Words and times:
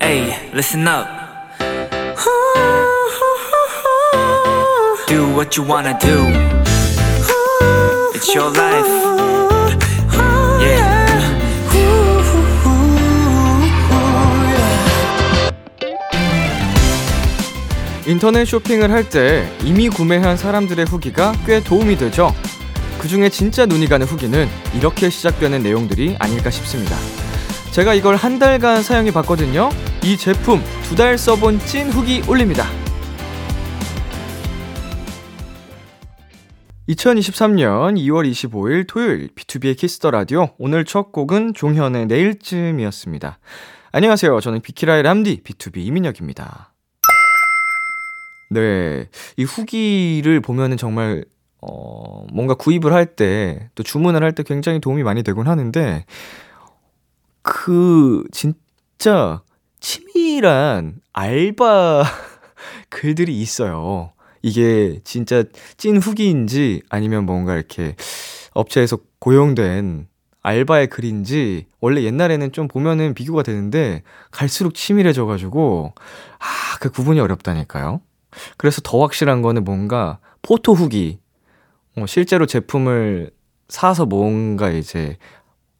Hey, 0.00 0.50
listen 0.52 0.86
up. 0.86 1.06
Do 5.06 5.34
what 5.34 5.56
you 5.56 5.62
wanna 5.62 5.96
do. 5.98 6.26
It's 8.14 8.34
your 8.34 8.50
life. 8.50 8.86
Yeah. 10.60 11.06
인터넷 18.06 18.44
쇼핑을 18.44 18.90
할 18.90 19.08
때 19.08 19.48
이미 19.64 19.88
구매한 19.88 20.36
사람들의 20.36 20.84
후기가 20.86 21.32
꽤 21.46 21.60
도움이 21.60 21.96
되죠. 21.96 22.32
그 23.06 23.10
중에 23.10 23.28
진짜 23.28 23.66
눈이 23.66 23.86
가는 23.86 24.04
후기는 24.04 24.48
이렇게 24.74 25.10
시작되는 25.10 25.62
내용들이 25.62 26.16
아닐까 26.18 26.50
싶습니다. 26.50 26.96
제가 27.70 27.94
이걸 27.94 28.16
한 28.16 28.40
달간 28.40 28.82
사용해 28.82 29.12
봤거든요. 29.12 29.68
이 30.02 30.16
제품 30.16 30.60
두 30.82 30.96
달 30.96 31.16
써본 31.16 31.60
찐 31.60 31.88
후기 31.88 32.24
올립니다. 32.28 32.64
2023년 36.88 37.94
2월 37.96 38.28
25일 38.28 38.88
토요일 38.88 39.28
B2B의 39.36 39.76
키스터 39.76 40.10
라디오 40.10 40.48
오늘 40.58 40.84
첫 40.84 41.12
곡은 41.12 41.54
종현의 41.54 42.06
내일쯤이었습니다. 42.06 43.38
안녕하세요. 43.92 44.40
저는 44.40 44.62
비키라의 44.62 45.04
람디 45.04 45.44
BTOB 45.44 45.76
이민혁입니다. 45.76 46.72
네. 48.50 49.08
이 49.36 49.44
후기를 49.44 50.40
보면은 50.40 50.76
정말, 50.76 51.24
어, 51.62 52.26
뭔가 52.32 52.54
구입을 52.54 52.92
할 52.92 53.06
때, 53.16 53.70
또 53.74 53.82
주문을 53.82 54.22
할 54.22 54.32
때 54.34 54.42
굉장히 54.42 54.80
도움이 54.80 55.02
많이 55.02 55.22
되곤 55.22 55.48
하는데, 55.48 56.04
그, 57.42 58.24
진짜, 58.32 59.42
치밀한 59.80 61.00
알바 61.12 62.04
글들이 62.90 63.40
있어요. 63.40 64.12
이게 64.42 65.00
진짜 65.04 65.44
찐 65.76 65.96
후기인지 65.98 66.82
아니면 66.88 67.26
뭔가 67.26 67.54
이렇게 67.56 67.96
업체에서 68.54 68.98
고용된 69.18 70.08
알바의 70.42 70.88
글인지 70.88 71.66
원래 71.80 72.02
옛날에는 72.04 72.52
좀 72.52 72.68
보면은 72.68 73.14
비교가 73.14 73.42
되는데 73.42 74.02
갈수록 74.30 74.74
치밀해져가지고 74.74 75.94
아, 76.38 76.78
그 76.80 76.90
구분이 76.90 77.18
어렵다니까요. 77.20 78.00
그래서 78.56 78.80
더 78.82 79.00
확실한 79.00 79.42
거는 79.42 79.64
뭔가 79.64 80.18
포토 80.42 80.74
후기. 80.74 81.18
어, 81.96 82.06
실제로 82.06 82.46
제품을 82.46 83.30
사서 83.68 84.06
뭔가 84.06 84.70
이제 84.70 85.16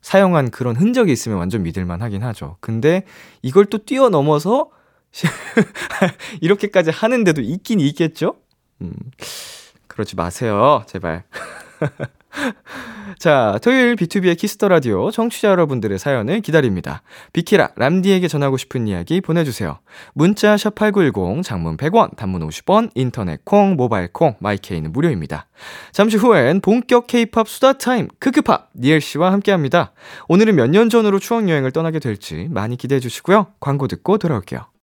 사용한 0.01 0.51
그런 0.51 0.77
흔적이 0.77 1.13
있으면 1.13 1.39
완전 1.39 1.63
믿을만 1.63 2.01
하긴 2.03 2.23
하죠. 2.23 2.57
근데 2.61 3.05
이걸 3.43 3.67
또 3.67 3.79
뛰어넘어서 3.79 4.71
이렇게까지 6.41 6.91
하는데도 6.91 7.43
있긴 7.43 7.81
있겠죠? 7.81 8.37
음, 8.83 8.93
그러지 9.87 10.17
마세요. 10.17 10.85
제발. 10.87 11.25
자, 13.19 13.59
토요일 13.63 13.97
B2B의 13.97 14.37
키스터 14.37 14.69
라디오 14.69 15.11
청취자 15.11 15.49
여러분들의 15.49 15.99
사연을 15.99 16.41
기다립니다. 16.41 17.03
비키라 17.33 17.71
람디에게 17.77 18.29
전하고 18.29 18.57
싶은 18.57 18.87
이야기 18.87 19.21
보내 19.21 19.45
주세요. 19.45 19.79
문자 20.15 20.57
샵 20.57 20.75
#8910 20.75 21.43
장문 21.43 21.77
100원, 21.77 22.17
단문 22.17 22.47
50원, 22.49 22.91
인터넷 22.95 23.45
콩, 23.45 23.77
모바일 23.77 24.13
콩, 24.13 24.35
my 24.41 24.56
K는 24.56 24.93
무료입니다. 24.93 25.47
잠시 25.93 26.17
후엔 26.17 26.61
본격 26.61 27.07
K-팝 27.07 27.49
수다 27.49 27.75
타임 27.75 28.09
크크팝 28.19 28.71
니엘 28.77 29.01
씨와 29.01 29.33
함께 29.33 29.53
합니다. 29.53 29.93
오늘은 30.29 30.55
몇 30.55 30.67
년 30.67 30.91
전으로 30.91 31.19
추억 31.19 31.49
여행을 31.49 31.71
떠나게 31.71 32.01
될지 32.01 32.49
많이 32.51 32.77
기대해 32.77 33.01
주시고요. 33.01 33.47
광고 33.61 33.87
듣고 33.89 34.19
돌아올게요. 34.19 34.76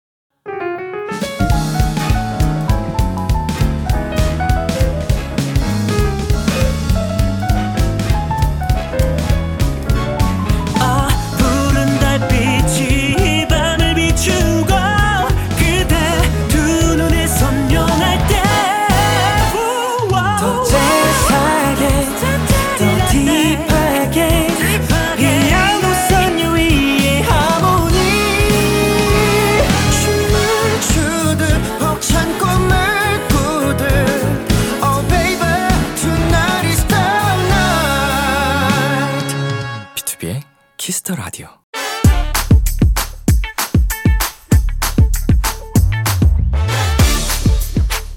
Kiss 41.04 41.11
the 41.11 41.16
Radio. 41.16 41.50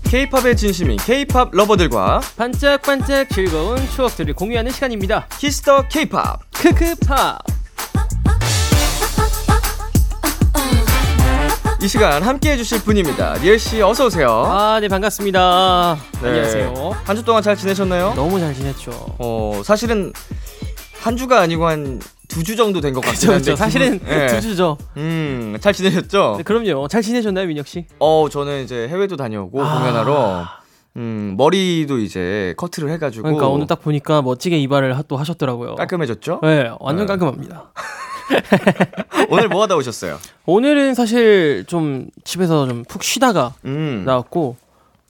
K-팝에 0.05 0.57
진심인 0.57 0.97
K-팝 0.99 1.51
lover들과 1.53 2.21
반짝반짝 2.37 3.29
즐거운 3.31 3.77
추억들을 3.91 4.35
공유하는 4.35 4.71
시간입니다. 4.71 5.27
Kiss 5.39 5.67
the 5.67 5.89
K-팝. 5.89 6.41
크크팝. 6.53 7.39
이 11.83 11.89
시간 11.89 12.23
함께 12.23 12.53
해주실 12.53 12.83
분입니다. 12.85 13.35
니엘 13.35 13.59
씨 13.59 13.83
어서 13.83 14.07
오세요. 14.07 14.45
아, 14.47 14.79
네 14.81 14.89
반갑습니다. 14.89 15.99
네. 16.23 16.29
안녕하세요. 16.29 16.97
한 17.05 17.17
주 17.17 17.23
동안 17.25 17.43
잘 17.43 17.57
지내셨나요? 17.57 18.15
너무 18.15 18.41
잘 18.41 18.55
지냈죠. 18.55 18.91
어 19.19 19.61
사실은 19.65 20.13
한 21.03 21.17
주가 21.17 21.41
아니고 21.41 21.67
한 21.67 22.01
두 22.29 22.43
주 22.43 22.57
정도 22.57 22.81
된 22.81 22.93
것 22.95 23.01
같긴 23.01 23.31
한데. 23.31 23.45
그렇죠. 23.45 23.57
사실은 23.57 23.99
네. 24.01 24.27
두 24.29 24.41
주죠. 24.41 24.77
음 24.97 25.57
잘 25.61 25.73
지내셨죠? 25.73 26.35
네, 26.39 26.43
그럼요. 26.43 26.89
잘 26.89 27.03
지내셨나요, 27.03 27.47
민혁 27.47 27.67
씨? 27.67 27.87
어 27.99 28.29
저는 28.31 28.65
이제 28.65 28.89
해외도 28.89 29.17
다녀오고 29.17 29.63
아. 29.63 29.79
공연하러 29.79 30.45
음 30.97 31.35
머리도 31.37 31.99
이제 31.99 32.55
커트를 32.57 32.91
해가지고 32.91 33.23
그러니까 33.25 33.49
오늘 33.49 33.67
딱 33.67 33.81
보니까 33.83 34.23
멋지게 34.23 34.59
이발을 34.59 34.97
하- 34.97 35.03
또 35.03 35.17
하셨더라고요. 35.17 35.75
깔끔해졌죠? 35.77 36.41
네, 36.43 36.71
완전 36.81 37.07
네. 37.07 37.11
깔끔합니다. 37.11 37.73
오늘 39.31 39.49
뭐 39.49 39.63
하다 39.63 39.77
오셨어요? 39.77 40.19
오늘은 40.47 40.95
사실 40.95 41.65
좀 41.67 42.09
집에서 42.25 42.67
좀 42.67 42.85
푹 42.89 43.03
쉬다가 43.03 43.55
음. 43.65 44.03
나왔고 44.07 44.57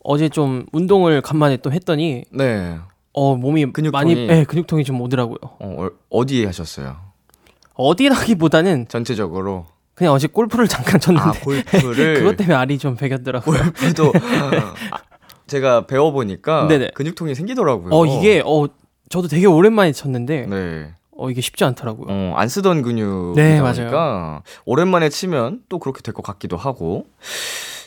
어제 0.04 0.28
좀 0.28 0.66
운동을 0.72 1.20
간만에 1.22 1.56
또 1.58 1.72
했더니 1.72 2.24
네. 2.30 2.78
어 3.12 3.34
몸이 3.36 3.72
근육통이. 3.72 3.90
많이 3.90 4.26
네, 4.26 4.44
근육통이 4.44 4.84
좀 4.84 5.00
오더라고요. 5.00 5.38
어, 5.42 5.58
어, 5.60 5.88
어디에 6.10 6.46
하셨어요? 6.46 6.96
어디라기보다는 7.76 8.88
전체적으로 8.88 9.66
그냥 9.94 10.12
어제 10.12 10.26
골프를 10.26 10.68
잠깐 10.68 10.96
아 10.96 10.98
쳤는데 10.98 11.40
골프를 11.40 12.14
그것 12.20 12.36
때문에 12.36 12.54
알이 12.56 12.78
좀 12.78 12.96
배겼더라고요. 12.96 13.58
골프도 13.58 14.12
아, 14.90 14.98
제가 15.46 15.86
배워 15.86 16.10
보니까 16.10 16.66
네네. 16.68 16.90
근육통이 16.94 17.34
생기더라고요. 17.34 17.94
어 17.94 18.04
이게 18.06 18.42
어 18.44 18.66
저도 19.08 19.28
되게 19.28 19.46
오랜만에 19.46 19.92
쳤는데 19.92 20.46
네. 20.46 20.92
어 21.16 21.30
이게 21.30 21.40
쉽지 21.40 21.64
않더라고요. 21.64 22.06
어, 22.10 22.34
안 22.36 22.48
쓰던 22.48 22.82
근육이다 22.82 23.42
네, 23.42 23.60
보니까 23.60 24.42
오랜만에 24.66 25.08
치면 25.08 25.62
또 25.70 25.78
그렇게 25.78 26.02
될 26.02 26.12
것 26.12 26.22
같기도 26.22 26.56
하고. 26.56 27.06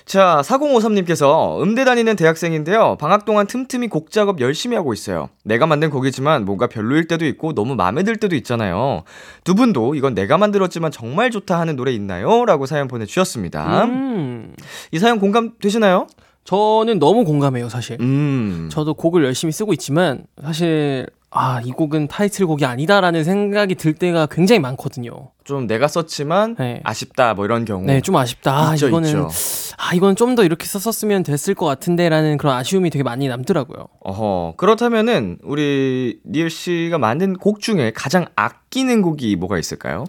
자, 0.09 0.41
4053님께서 0.43 1.61
음대 1.61 1.85
다니는 1.85 2.15
대학생인데요. 2.15 2.97
방학 2.99 3.25
동안 3.25 3.45
틈틈이 3.45 3.89
곡 3.89 4.09
작업 4.09 4.41
열심히 4.41 4.75
하고 4.75 4.91
있어요. 4.91 5.29
내가 5.43 5.67
만든 5.67 5.91
곡이지만 5.91 6.45
뭔가 6.45 6.65
별로일 6.65 7.07
때도 7.07 7.27
있고 7.27 7.53
너무 7.53 7.75
마음에 7.75 8.01
들 8.01 8.15
때도 8.15 8.35
있잖아요. 8.37 9.03
두 9.43 9.53
분도 9.53 9.93
이건 9.93 10.15
내가 10.15 10.39
만들었지만 10.39 10.89
정말 10.89 11.29
좋다 11.29 11.59
하는 11.59 11.75
노래 11.75 11.91
있나요? 11.91 12.43
라고 12.45 12.65
사연 12.65 12.87
보내주셨습니다. 12.87 13.83
음, 13.83 14.55
이 14.91 14.97
사연 14.97 15.19
공감되시나요? 15.19 16.07
저는 16.43 16.97
너무 16.97 17.23
공감해요 17.23 17.69
사실. 17.69 17.97
음. 18.01 18.67
저도 18.71 18.95
곡을 18.95 19.23
열심히 19.23 19.51
쓰고 19.51 19.73
있지만 19.73 20.23
사실 20.41 21.05
아 21.31 21.61
이 21.63 21.71
곡은 21.71 22.07
타이틀곡이 22.07 22.65
아니다라는 22.65 23.23
생각이 23.23 23.75
들 23.75 23.93
때가 23.93 24.25
굉장히 24.25 24.59
많거든요. 24.59 25.29
좀 25.43 25.67
내가 25.67 25.87
썼지만 25.87 26.55
네. 26.55 26.81
아쉽다 26.83 27.35
뭐 27.35 27.45
이런 27.45 27.65
경우. 27.65 27.85
네, 27.85 28.01
좀 28.01 28.15
아쉽다. 28.15 28.69
아, 28.69 28.73
있죠, 28.73 28.87
이거는 28.87 29.09
있죠. 29.09 29.29
아 29.77 29.93
이건 29.93 30.15
좀더 30.15 30.43
이렇게 30.43 30.65
썼었으면 30.65 31.23
됐을 31.23 31.53
것 31.53 31.65
같은데라는 31.67 32.37
그런 32.37 32.55
아쉬움이 32.55 32.89
되게 32.89 33.03
많이 33.03 33.27
남더라고요. 33.27 33.87
어허. 34.01 34.55
그렇다면은 34.57 35.37
우리 35.43 36.19
니엘 36.25 36.49
씨가 36.49 36.97
만든 36.97 37.33
곡 37.33 37.59
중에 37.61 37.91
가장 37.95 38.25
아끼는 38.35 39.03
곡이 39.03 39.35
뭐가 39.35 39.59
있을까요? 39.59 40.05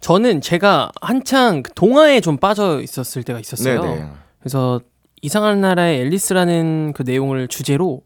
저는 0.00 0.40
제가 0.40 0.90
한창 1.00 1.62
그 1.62 1.72
동화에 1.74 2.20
좀 2.20 2.38
빠져 2.38 2.80
있었을 2.80 3.22
때가 3.22 3.38
있었어요. 3.38 3.82
네네. 3.82 4.06
그래서 4.40 4.80
이상한 5.22 5.60
나라의 5.60 6.00
앨리스라는 6.00 6.92
그 6.94 7.02
내용을 7.02 7.48
주제로 7.48 8.02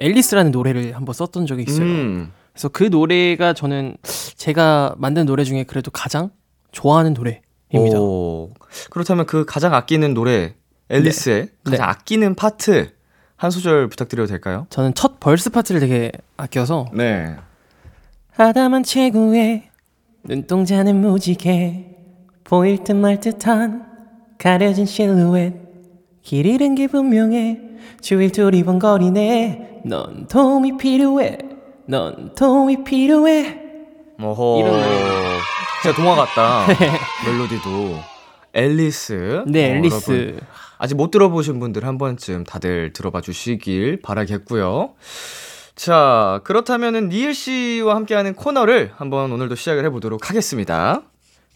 앨리스라는 0.00 0.50
노래를 0.50 0.96
한번 0.96 1.12
썼던 1.12 1.46
적이 1.46 1.64
있어요. 1.68 1.84
음. 1.84 2.32
그래서 2.52 2.68
그 2.68 2.84
노래가 2.84 3.52
저는 3.52 3.96
제가 4.36 4.94
만든 4.98 5.26
노래 5.26 5.44
중에 5.44 5.64
그래도 5.64 5.90
가장 5.90 6.30
좋아하는 6.72 7.14
노래입니다. 7.14 8.00
오, 8.00 8.52
그렇다면 8.90 9.26
그 9.26 9.44
가장 9.44 9.74
아끼는 9.74 10.14
노래 10.14 10.54
앨리스의 10.88 11.42
네. 11.42 11.70
가장 11.70 11.88
아끼는 11.88 12.34
파트 12.34 12.90
한 13.36 13.50
소절 13.50 13.88
부탁드려도 13.88 14.26
될까요? 14.28 14.66
저는 14.70 14.94
첫 14.94 15.20
verse 15.20 15.50
파트를 15.50 15.80
되게 15.80 16.10
아껴서 16.36 16.86
네. 16.92 17.36
하다만 18.32 18.82
최고의 18.82 19.70
눈동자는 20.24 21.00
무지개 21.00 21.86
보일 22.44 22.82
듯 22.84 22.92
말 22.92 23.20
듯한 23.20 23.86
가려진 24.38 24.86
실루엣 24.86 25.69
길 26.22 26.46
잃은 26.46 26.74
게 26.74 26.86
분명해 26.86 27.60
주위를 28.00 28.32
두리번거리네 28.32 29.82
넌 29.86 30.26
도움이 30.28 30.76
필요해 30.76 31.38
넌 31.86 32.34
도움이 32.34 32.84
필요해 32.84 33.58
어허. 34.20 34.58
이런 34.60 34.72
노래. 34.72 35.38
진짜 35.82 35.96
동화 35.96 36.14
같다. 36.14 36.66
멜로디도. 37.26 37.98
앨리스. 38.52 39.44
네 39.46 39.72
어, 39.72 39.76
앨리스 39.76 40.10
여러분, 40.12 40.40
아직 40.76 40.94
못 40.96 41.10
들어보신 41.10 41.58
분들 41.58 41.86
한 41.86 41.96
번쯤 41.96 42.44
다들 42.44 42.92
들어봐 42.92 43.22
주시길 43.22 44.02
바라겠고요. 44.02 44.94
자, 45.74 46.40
그렇다면은 46.44 47.08
니엘 47.08 47.32
씨와 47.32 47.94
함께하는 47.96 48.34
코너를 48.34 48.90
한번 48.96 49.32
오늘도 49.32 49.54
시작을 49.54 49.84
해보도록 49.86 50.28
하겠습니다. 50.28 51.00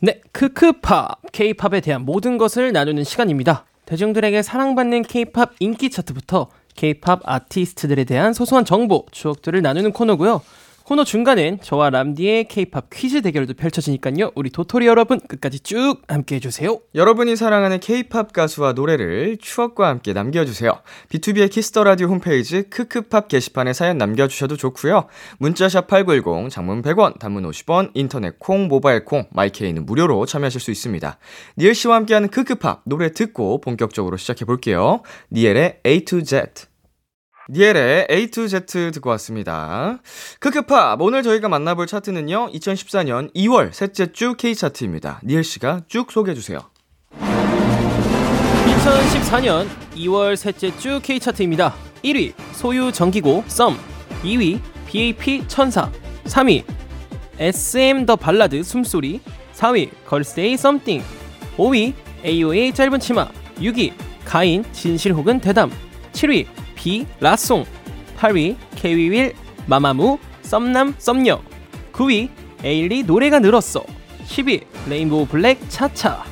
네, 0.01 0.21
크크팝, 0.33 1.33
K-팝에 1.33 1.81
대한 1.83 2.03
모든 2.07 2.39
것을 2.39 2.73
나누는 2.73 3.05
시간입니다. 3.05 3.67
대중들에게 3.87 4.43
사랑받는 4.43 5.03
K-팝 5.03 5.55
인기 5.61 5.91
차트부터 5.91 6.49
K-팝 6.75 7.21
아티스트들에 7.25 8.05
대한 8.05 8.33
소소한 8.33 8.65
정보, 8.65 9.07
추억들을 9.11 9.61
나누는 9.63 9.93
코너고요. 9.93 10.43
코너 10.85 11.03
중간엔 11.03 11.61
저와 11.63 11.89
람디의 11.89 12.49
K-팝 12.49 12.91
퀴즈 12.91 13.23
대결도 13.23 13.55
펼쳐지니까요. 13.55 14.33
우리 14.35 14.51
도토리 14.51 14.87
여러분 14.87 15.19
끝까지 15.19 15.61
쭉 15.61 16.03
함께 16.09 16.37
해주세요. 16.37 16.79
여러분이 16.95 17.37
사랑하는 17.37 17.81
K-팝 17.81 18.35
가수와 18.35 18.75
노래를 18.75 19.39
추억과 19.41 19.89
함께 19.89 20.13
남겨주세요. 20.13 20.73
B2B의 21.09 21.51
키스터 21.51 21.85
라디오 21.85 22.09
홈페이지 22.09 22.65
크크팝 22.65 23.29
게시판에 23.29 23.73
사연 23.73 23.97
남겨주셔도 23.97 24.59
좋고요. 24.59 25.07
문자샵 25.39 25.89
#8910 25.89 26.51
장문 26.51 26.83
100원, 26.83 27.19
단문 27.19 27.49
50원, 27.51 27.91
인터넷 27.95 28.39
콩, 28.39 28.69
모바일 28.69 29.07
콩, 29.07 29.27
my 29.31 29.47
K는 29.47 29.87
무료로 29.87 30.27
참여하실 30.27 30.61
수 30.61 30.71
있습니다. 30.71 31.17
니엘 31.57 31.75
씨와 31.75 31.97
함께하는 31.97 32.29
크크팝 32.29 32.83
노래 32.85 33.11
듣고 33.11 33.63
본격적으로 33.63 34.19
시작해 34.19 34.45
볼게요. 34.45 35.01
니엘의 35.33 35.81
A 35.87 36.05
to 36.05 36.23
Z. 36.23 36.74
니엘의 37.51 38.07
A 38.11 38.27
to 38.29 38.49
Z 38.49 38.67
듣고 38.93 39.11
왔습니다. 39.11 39.99
크크팝 40.41 41.01
오늘 41.01 41.23
저희가 41.23 41.49
만나볼 41.49 41.87
차트는요. 41.87 42.51
2014년 42.53 43.35
2월 43.35 43.73
셋째 43.73 44.13
주 44.13 44.35
K 44.35 44.55
차트입니다. 44.55 45.21
니엘 45.25 45.45
씨가 45.45 45.83
쭉 45.89 46.11
소개해 46.11 46.35
주세요. 46.35 46.61
2014년 48.85 49.67
2월 49.97 50.37
셋째 50.37 50.77
주 50.77 51.01
K-차트입니다. 51.03 51.75
1위 52.05 52.35
소유 52.53 52.93
정기고 52.93 53.45
썸 53.47 53.75
2위 54.23 54.61
BAP 54.87 55.45
천사 55.49 55.91
3위 56.25 56.65
SM 57.39 58.05
the 58.05 58.15
Ballad 58.17 58.63
숨소리 58.63 59.21
4위 59.55 59.91
걸스데이 60.05 60.57
Something 60.59 61.03
5위 61.57 61.95
AOA 62.25 62.73
짧은 62.73 63.01
치마 63.01 63.29
6위 63.57 63.93
가인 64.25 64.65
진실 64.73 65.15
혹은 65.15 65.41
대담 65.41 65.71
7위 66.13 66.47
비 66.85 67.07
La 67.19 67.34
Song 67.34 67.65
8위 68.19 68.57
케이윌 68.77 69.33
마마무 69.67 70.19
썸남 70.43 70.95
썸녀 70.99 71.41
9위 71.95 72.29
에일리 72.63 73.05
노래가 73.05 73.39
늘었어 73.39 73.83
10위 74.27 74.67
레인보우 74.91 75.27
블랙 75.27 75.59
차차 75.71 76.23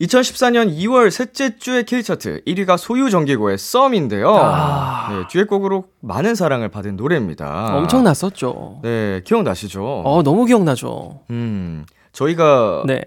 2014년 0.00 0.76
2월 0.76 1.12
셋째 1.12 1.56
주의 1.56 1.84
K차트 1.84 2.42
1위가 2.48 2.76
소유 2.76 3.10
정기고의 3.10 3.58
썸인데요. 3.58 4.36
아. 4.36 5.08
네, 5.08 5.22
듀엣곡으로 5.30 5.84
많은 6.00 6.34
사랑을 6.34 6.68
받은 6.68 6.96
노래입니다. 6.96 7.76
엄청났었죠. 7.76 8.80
네, 8.82 9.20
기억나시죠? 9.24 10.02
어, 10.04 10.22
너무 10.24 10.46
기억나죠. 10.46 11.20
음, 11.30 11.86
저희가 12.12 12.82
네. 12.86 13.04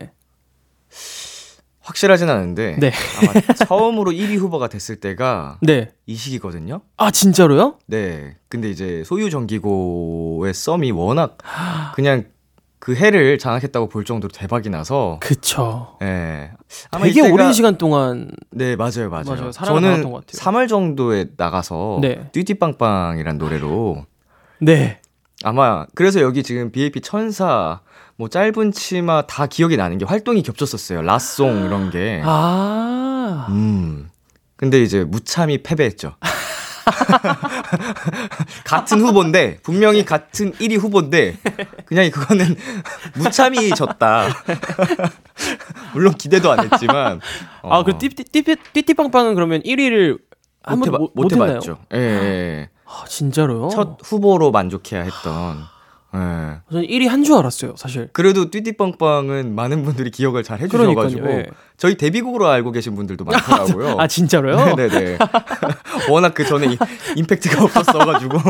확실하진 1.87 2.29
않은데 2.29 2.75
네. 2.79 2.91
아마 3.21 3.41
처음으로 3.53 4.11
1위 4.11 4.37
후보가 4.37 4.67
됐을 4.67 4.97
때가 4.97 5.57
네. 5.61 5.87
이 6.05 6.15
시기거든요. 6.15 6.81
아, 6.97 7.11
진짜로요? 7.11 7.75
네, 7.87 8.35
근데 8.49 8.69
이제 8.69 9.03
소유 9.05 9.29
정기고의 9.29 10.53
썸이 10.53 10.91
워낙 10.91 11.37
그냥 11.95 12.25
그 12.79 12.93
해를 12.93 13.37
장악했다고 13.37 13.87
볼 13.87 14.03
정도로 14.03 14.31
대박이 14.33 14.69
나서 14.69 15.17
그쵸. 15.21 15.97
예. 16.01 16.51
되게 17.01 17.21
이때가- 17.21 17.33
오랜 17.33 17.53
시간 17.53 17.77
동안 17.77 18.31
네, 18.51 18.75
맞아요, 18.75 19.09
맞아요. 19.09 19.23
맞아요. 19.29 19.51
저는 19.51 19.81
받았던 19.81 20.11
것 20.11 20.25
같아요. 20.27 20.39
3월 20.51 20.67
정도에 20.67 21.27
나가서 21.37 21.99
네. 22.01 22.29
띠띠빵빵이란 22.33 23.37
노래로 23.37 24.05
네. 24.59 24.99
아마 25.43 25.85
그래서 25.95 26.19
여기 26.21 26.43
지금 26.43 26.71
BAP 26.71 26.99
천사 27.01 27.79
뭐 28.17 28.27
짧은 28.29 28.71
치마 28.71 29.27
다 29.27 29.45
기억이 29.45 29.77
나는 29.77 29.99
게 29.99 30.05
활동이 30.05 30.41
겹쳤었어요. 30.41 31.03
라송 31.03 31.65
이런 31.65 31.91
게. 31.91 32.21
아. 32.25 33.45
음. 33.49 34.09
근데 34.55 34.81
이제 34.81 35.03
무참히 35.03 35.61
패배했죠. 35.61 36.15
같은 38.65 39.01
후보인데 39.01 39.59
분명히 39.61 40.03
같은 40.03 40.51
1위 40.53 40.79
후보인데 40.79 41.37
그냥 41.85 42.09
그거는 42.09 42.55
무참히 43.15 43.69
졌다. 43.69 44.29
물론 45.93 46.15
기대도 46.15 46.51
안 46.51 46.71
했지만 46.71 47.21
아, 47.61 47.83
그 47.83 47.99
띠띠 47.99 48.55
띠띠빵빵은 48.73 49.35
그러면 49.35 49.61
1위를 49.61 50.17
한번 50.63 51.07
못? 51.13 51.31
해봤죠. 51.31 51.77
예, 51.93 51.99
예. 51.99 52.69
아, 52.85 53.05
진짜로요? 53.07 53.69
첫 53.69 53.99
후보로 54.03 54.49
만족해야 54.51 55.03
했던. 55.03 55.76
예. 56.15 56.19
저는 56.71 56.87
1위 56.87 57.07
한 57.07 57.23
줄 57.23 57.35
알았어요, 57.35 57.75
사실. 57.77 58.09
그래도 58.13 58.49
띠띠빵빵은 58.49 59.53
많은 59.53 59.83
분들이 59.83 60.09
기억을 60.09 60.43
잘 60.43 60.59
해주셔가지고 60.61 61.29
예. 61.29 61.45
저희 61.75 61.95
데뷔곡으로 61.97 62.47
알고 62.47 62.71
계신 62.71 62.95
분들도 62.95 63.25
많더라고요. 63.25 63.97
아, 63.99 64.07
진짜로요? 64.07 64.75
네네. 64.75 65.17
워낙 66.09 66.33
그 66.33 66.45
전에 66.45 66.67
이- 66.73 66.77
임팩트가 67.17 67.63
없었어가지고. 67.65 68.37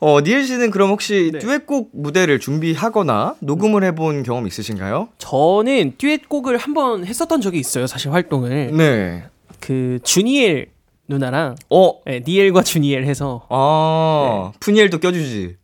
어, 0.00 0.20
니엘 0.20 0.44
씨는 0.44 0.70
그럼 0.70 0.90
혹시 0.90 1.30
네. 1.32 1.38
듀엣곡 1.38 1.90
무대를 1.94 2.38
준비하거나 2.40 3.36
녹음을 3.40 3.84
해본 3.84 4.22
경험 4.22 4.46
있으신가요? 4.46 5.08
저는 5.18 5.94
듀엣곡을 5.98 6.56
한 6.58 6.74
번 6.74 7.04
했었던 7.06 7.40
적이 7.40 7.58
있어요, 7.60 7.86
사실 7.86 8.12
활동을. 8.12 8.76
네. 8.76 9.24
그 9.60 9.98
주니엘 10.02 10.66
누나랑 11.08 11.54
어, 11.70 12.00
네, 12.04 12.22
니엘과 12.26 12.62
주니엘 12.64 13.04
해서 13.04 13.46
아, 13.48 14.50
네. 14.52 14.58
푸니엘도 14.60 14.98
껴주지. 14.98 15.56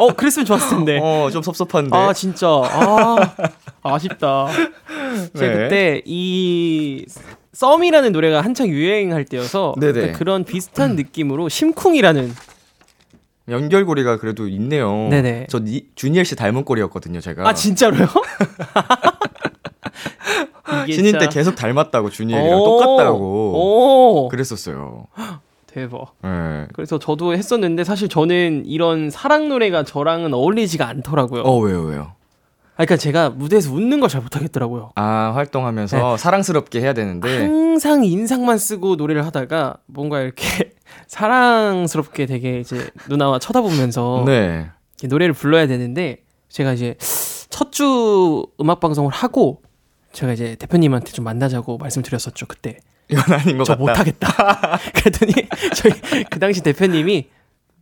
어, 0.00 0.12
그랬으면 0.14 0.46
좋았을 0.46 0.76
텐데. 0.76 0.98
어, 1.02 1.30
좀 1.30 1.42
섭섭한데. 1.42 1.96
아 1.96 2.12
진짜 2.12 2.48
아 2.48 3.34
아쉽다. 3.82 4.48
제가 5.36 5.54
네. 5.54 5.62
그때 5.62 6.02
이 6.04 7.06
썸이라는 7.52 8.12
노래가 8.12 8.40
한창 8.40 8.68
유행할 8.68 9.24
때여서. 9.24 9.74
그때 9.78 10.12
그런 10.12 10.44
비슷한 10.44 10.96
느낌으로 10.96 11.48
심쿵이라는 11.48 12.32
연결고리가 13.48 14.18
그래도 14.18 14.48
있네요. 14.48 15.08
네네. 15.10 15.46
저 15.50 15.58
니, 15.58 15.86
주니엘 15.94 16.24
씨 16.24 16.36
닮은 16.36 16.64
꼴이었거든요, 16.64 17.20
제가. 17.20 17.48
아 17.48 17.54
진짜로요? 17.54 18.06
신인 20.90 21.18
때 21.18 21.28
계속 21.28 21.54
닮았다고, 21.54 22.10
주니엘이랑 22.10 22.58
오, 22.58 22.64
똑같다고. 22.64 23.18
오 24.24 24.28
그랬었어요. 24.28 25.06
대박. 25.72 26.14
네. 26.22 26.66
그래서 26.74 26.98
저도 26.98 27.34
했었는데 27.34 27.84
사실 27.84 28.08
저는 28.08 28.64
이런 28.66 29.10
사랑 29.10 29.48
노래가 29.48 29.84
저랑은 29.84 30.34
어울리지가 30.34 30.86
않더라고요. 30.86 31.42
어, 31.42 31.58
왜요, 31.58 31.82
왜요? 31.82 32.12
아, 32.74 32.84
그러니까 32.84 32.96
제가 32.96 33.30
무대에서 33.30 33.72
웃는 33.72 34.00
걸 34.00 34.08
잘 34.08 34.20
못하겠더라고요. 34.22 34.90
아, 34.96 35.32
활동하면서 35.34 36.16
사랑스럽게 36.16 36.80
해야 36.80 36.92
되는데. 36.92 37.38
항상 37.38 38.04
인상만 38.04 38.58
쓰고 38.58 38.96
노래를 38.96 39.24
하다가 39.26 39.76
뭔가 39.86 40.20
이렇게 40.20 40.72
사랑스럽게 41.06 42.26
되게 42.26 42.60
이제 42.60 42.88
누나와 43.08 43.38
쳐다보면서 43.38 44.24
네. 44.26 44.68
노래를 45.04 45.32
불러야 45.34 45.66
되는데 45.66 46.22
제가 46.48 46.72
이제 46.72 46.96
첫 47.48 47.70
주 47.70 48.44
음악 48.60 48.80
방송을 48.80 49.10
하고 49.10 49.62
제가 50.12 50.32
이제 50.34 50.56
대표님한테 50.56 51.12
좀 51.12 51.24
만나자고 51.24 51.78
말씀드렸었죠 51.78 52.44
그때 52.46 52.78
이건 53.12 53.40
아닌 53.40 53.58
것 53.58 53.64
저 53.64 53.72
같다. 53.76 53.80
못하겠다 53.82 54.78
그랬더니 54.94 55.32
저희 55.74 56.24
그 56.30 56.38
당시 56.38 56.62
대표님이 56.62 57.28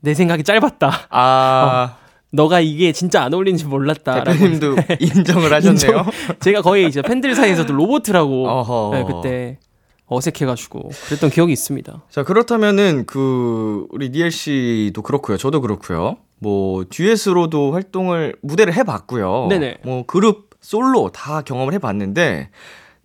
내 0.00 0.14
생각이 0.14 0.42
짧았다 0.44 1.06
아, 1.10 1.96
너가 2.32 2.60
이게 2.60 2.92
진짜 2.92 3.22
안 3.22 3.34
어울리는지 3.34 3.64
몰랐다 3.66 4.24
대표님도 4.24 4.76
인정을 5.00 5.52
하셨네요. 5.52 6.06
제가 6.40 6.62
거의 6.62 6.86
이제 6.86 7.02
팬들 7.02 7.34
사이에서도 7.34 7.72
로보트라고. 7.72 8.90
네, 8.94 9.04
그때 9.04 9.58
어색해가지고 10.06 10.90
그랬던 11.06 11.30
기억이 11.30 11.52
있습니다. 11.52 12.02
자, 12.10 12.22
그렇다면은 12.24 13.04
그 13.06 13.86
우리 13.90 14.10
니엘 14.10 14.30
씨도 14.30 15.02
그렇고요. 15.02 15.36
저도 15.36 15.60
그렇고요. 15.60 16.16
뭐 16.38 16.84
듀엣으로도 16.88 17.72
활동을 17.72 18.34
무대를 18.42 18.74
해 18.74 18.82
봤고요. 18.82 19.46
네네. 19.50 19.78
뭐 19.84 20.04
그룹 20.06 20.50
솔로 20.60 21.10
다 21.12 21.42
경험을 21.42 21.74
해 21.74 21.78
봤는데 21.78 22.50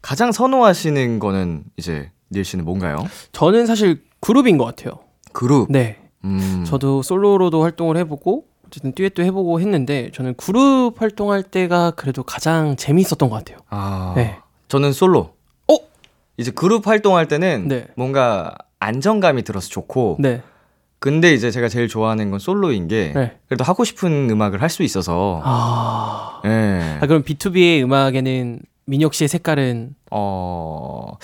가장 0.02 0.32
선호하시는 0.32 1.20
거는 1.20 1.64
이제 1.78 2.12
니엘 2.36 2.44
씨는 2.46 2.66
뭔가요? 2.66 2.98
저는 3.32 3.66
사실 3.66 4.04
그룹인 4.20 4.58
것 4.58 4.66
같아요. 4.66 5.00
그룹. 5.34 5.72
네. 5.72 5.98
음. 6.24 6.64
저도 6.68 7.02
솔로로도 7.02 7.62
활동을 7.64 7.98
해보고 7.98 8.46
어쨌든 8.68 8.92
듀엣도 8.94 9.24
해보고 9.24 9.60
했는데 9.62 10.10
저는 10.14 10.34
그룹 10.36 11.02
활동할 11.02 11.44
때가 11.44 11.92
그래도 11.92 12.24
가장 12.24 12.76
재미있었던 12.76 13.30
것 13.30 13.36
같아요. 13.38 13.60
아. 13.70 14.14
네. 14.16 14.38
저는 14.68 14.92
솔로. 14.92 15.34
어? 15.72 15.78
이제 16.38 16.52
그룹 16.52 16.88
활동할 16.88 17.28
때는 17.28 17.68
네. 17.68 17.88
뭔가 17.96 18.54
안정감이 18.80 19.44
들어서 19.44 19.70
좋고 19.70 20.18
네. 20.20 20.42
근데 21.00 21.34
이제 21.34 21.52
제가 21.52 21.70
제일 21.70 21.88
좋아하는 21.88 22.32
건 22.32 22.40
솔로인 22.40 22.88
게 22.88 23.12
네. 23.14 23.38
그래도 23.48 23.64
하고 23.64 23.84
싶은 23.86 24.28
음악을 24.30 24.62
할 24.62 24.70
수 24.70 24.82
있어서 24.84 25.42
아. 25.44 26.42
예. 26.46 26.98
아 27.02 27.06
그럼 27.08 27.22
B2B의 27.24 27.84
음악에는 27.84 28.60
민혁 28.86 29.14
씨의 29.14 29.28
색깔은 29.28 29.96
어 30.12 31.18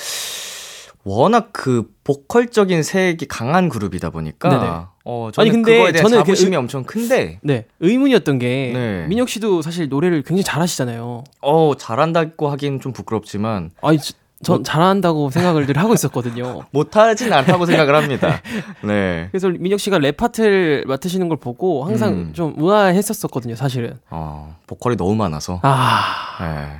워낙 1.04 1.50
그 1.52 1.90
보컬적인 2.04 2.84
색이 2.84 3.28
강한 3.28 3.70
그룹이다 3.70 4.10
보니까 4.12 4.50
네네. 4.50 4.72
어 5.06 5.30
저는 5.34 5.50
아니, 5.50 5.52
근데 5.56 5.78
그거에 5.78 5.92
대한 5.94 6.04
저는 6.08 6.20
그 6.24 6.26
자부심이 6.28 6.52
의- 6.52 6.58
엄청 6.58 6.84
큰데 6.84 7.40
네 7.42 7.66
의문이었던 7.80 8.38
게 8.40 8.72
네. 8.74 9.06
민혁 9.08 9.30
씨도 9.30 9.62
사실 9.64 9.90
노래를 9.90 10.22
굉장히 10.22 10.44
잘하시잖아요. 10.44 11.24
어 11.42 11.74
잘한다고 11.78 12.50
하기는 12.52 12.80
좀 12.82 12.94
부끄럽지만 12.94 13.72
아니 13.82 13.98
저- 13.98 14.14
전 14.44 14.56
뭐- 14.58 14.64
잘한다고 14.64 15.30
생각을 15.30 15.68
늘 15.68 15.78
하고 15.78 15.94
있었거든요. 15.94 16.62
못하진 16.72 17.32
않다고 17.32 17.66
생각을 17.68 17.96
합니다. 17.96 18.42
네. 18.84 19.28
그래서 19.32 19.50
민혁 19.50 19.80
씨가 19.80 20.00
랩 20.00 20.18
파트를 20.18 20.86
맡으시는 20.88 21.30
걸 21.30 21.38
보고 21.38 21.84
항상 21.86 22.14
음. 22.14 22.34
좀 22.34 22.56
우아했었었거든요, 22.60 23.56
사실은. 23.56 23.98
어 24.10 24.56
보컬이 24.68 24.98
너무 24.98 25.14
많아서 25.16 25.60
아, 25.64 26.38
네. 26.42 26.78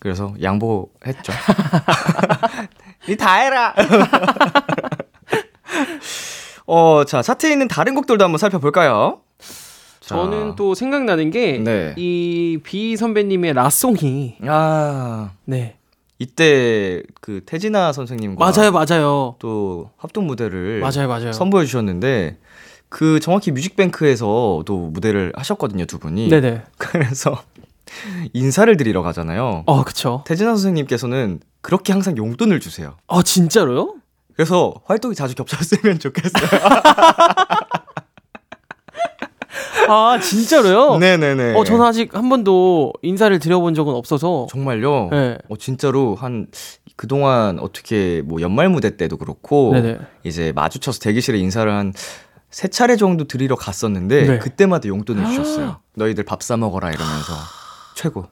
그래서 0.00 0.34
양보했죠. 0.42 1.32
니 3.08 3.16
다 3.26 3.36
해라. 3.40 3.74
어, 6.66 7.04
자, 7.04 7.22
차트에 7.22 7.52
있는 7.52 7.66
다른 7.68 7.94
곡들도 7.94 8.22
한번 8.22 8.38
살펴볼까요? 8.38 9.20
자. 10.00 10.16
저는 10.16 10.56
또 10.56 10.74
생각나는 10.74 11.30
게 11.30 11.58
네. 11.58 11.94
이비 11.96 12.96
선배님의 12.96 13.52
라송이 13.54 14.36
아, 14.46 15.32
네 15.44 15.76
이때 16.18 17.02
그 17.20 17.42
태진아 17.44 17.92
선생님과 17.92 18.42
맞아요, 18.44 18.72
맞아요, 18.72 19.36
또 19.38 19.90
합동 19.98 20.26
무대를 20.26 20.80
맞아요, 20.80 21.08
맞아요. 21.08 21.32
선보여 21.32 21.64
주셨는데 21.66 22.38
그 22.88 23.20
정확히 23.20 23.50
뮤직뱅크에서도 23.52 24.90
무대를 24.92 25.32
하셨거든요, 25.36 25.84
두 25.84 25.98
분이. 25.98 26.28
네네. 26.28 26.62
그래서 26.78 27.42
인사를 28.32 28.74
드리러 28.78 29.02
가잖아요. 29.02 29.64
어, 29.66 29.84
그쵸. 29.84 30.24
태진아 30.26 30.50
선생님께서는 30.52 31.40
그렇게 31.68 31.92
항상 31.92 32.16
용돈을 32.16 32.60
주세요. 32.60 32.96
아 33.08 33.22
진짜로요? 33.22 33.96
그래서 34.34 34.72
활동이 34.86 35.14
자주 35.14 35.34
겹쳤으면 35.34 35.98
좋겠어요. 35.98 36.48
아 39.90 40.18
진짜로요? 40.18 40.96
네네네. 40.96 41.54
어, 41.54 41.64
저는 41.64 41.84
아직 41.84 42.14
한 42.14 42.30
번도 42.30 42.94
인사를 43.02 43.38
드려본 43.38 43.74
적은 43.74 43.92
없어서. 43.94 44.46
정말요. 44.50 45.08
네. 45.10 45.36
어, 45.50 45.56
진짜로 45.58 46.14
한 46.14 46.46
그동안 46.96 47.58
어떻게 47.58 48.22
뭐 48.24 48.40
연말 48.40 48.70
무대 48.70 48.96
때도 48.96 49.18
그렇고 49.18 49.72
네네. 49.74 49.98
이제 50.24 50.52
마주쳐서 50.54 51.00
대기실에 51.00 51.36
인사를 51.38 51.70
한 51.70 51.92
세 52.50 52.66
차례 52.66 52.96
정도 52.96 53.24
드리러 53.28 53.56
갔었는데 53.56 54.26
네. 54.26 54.38
그때마다 54.38 54.88
용돈을 54.88 55.26
주셨어요. 55.26 55.80
너희들 55.96 56.24
밥 56.24 56.40
사 56.42 56.56
먹어라 56.56 56.88
이러면서 56.92 57.34
최고. 57.94 58.26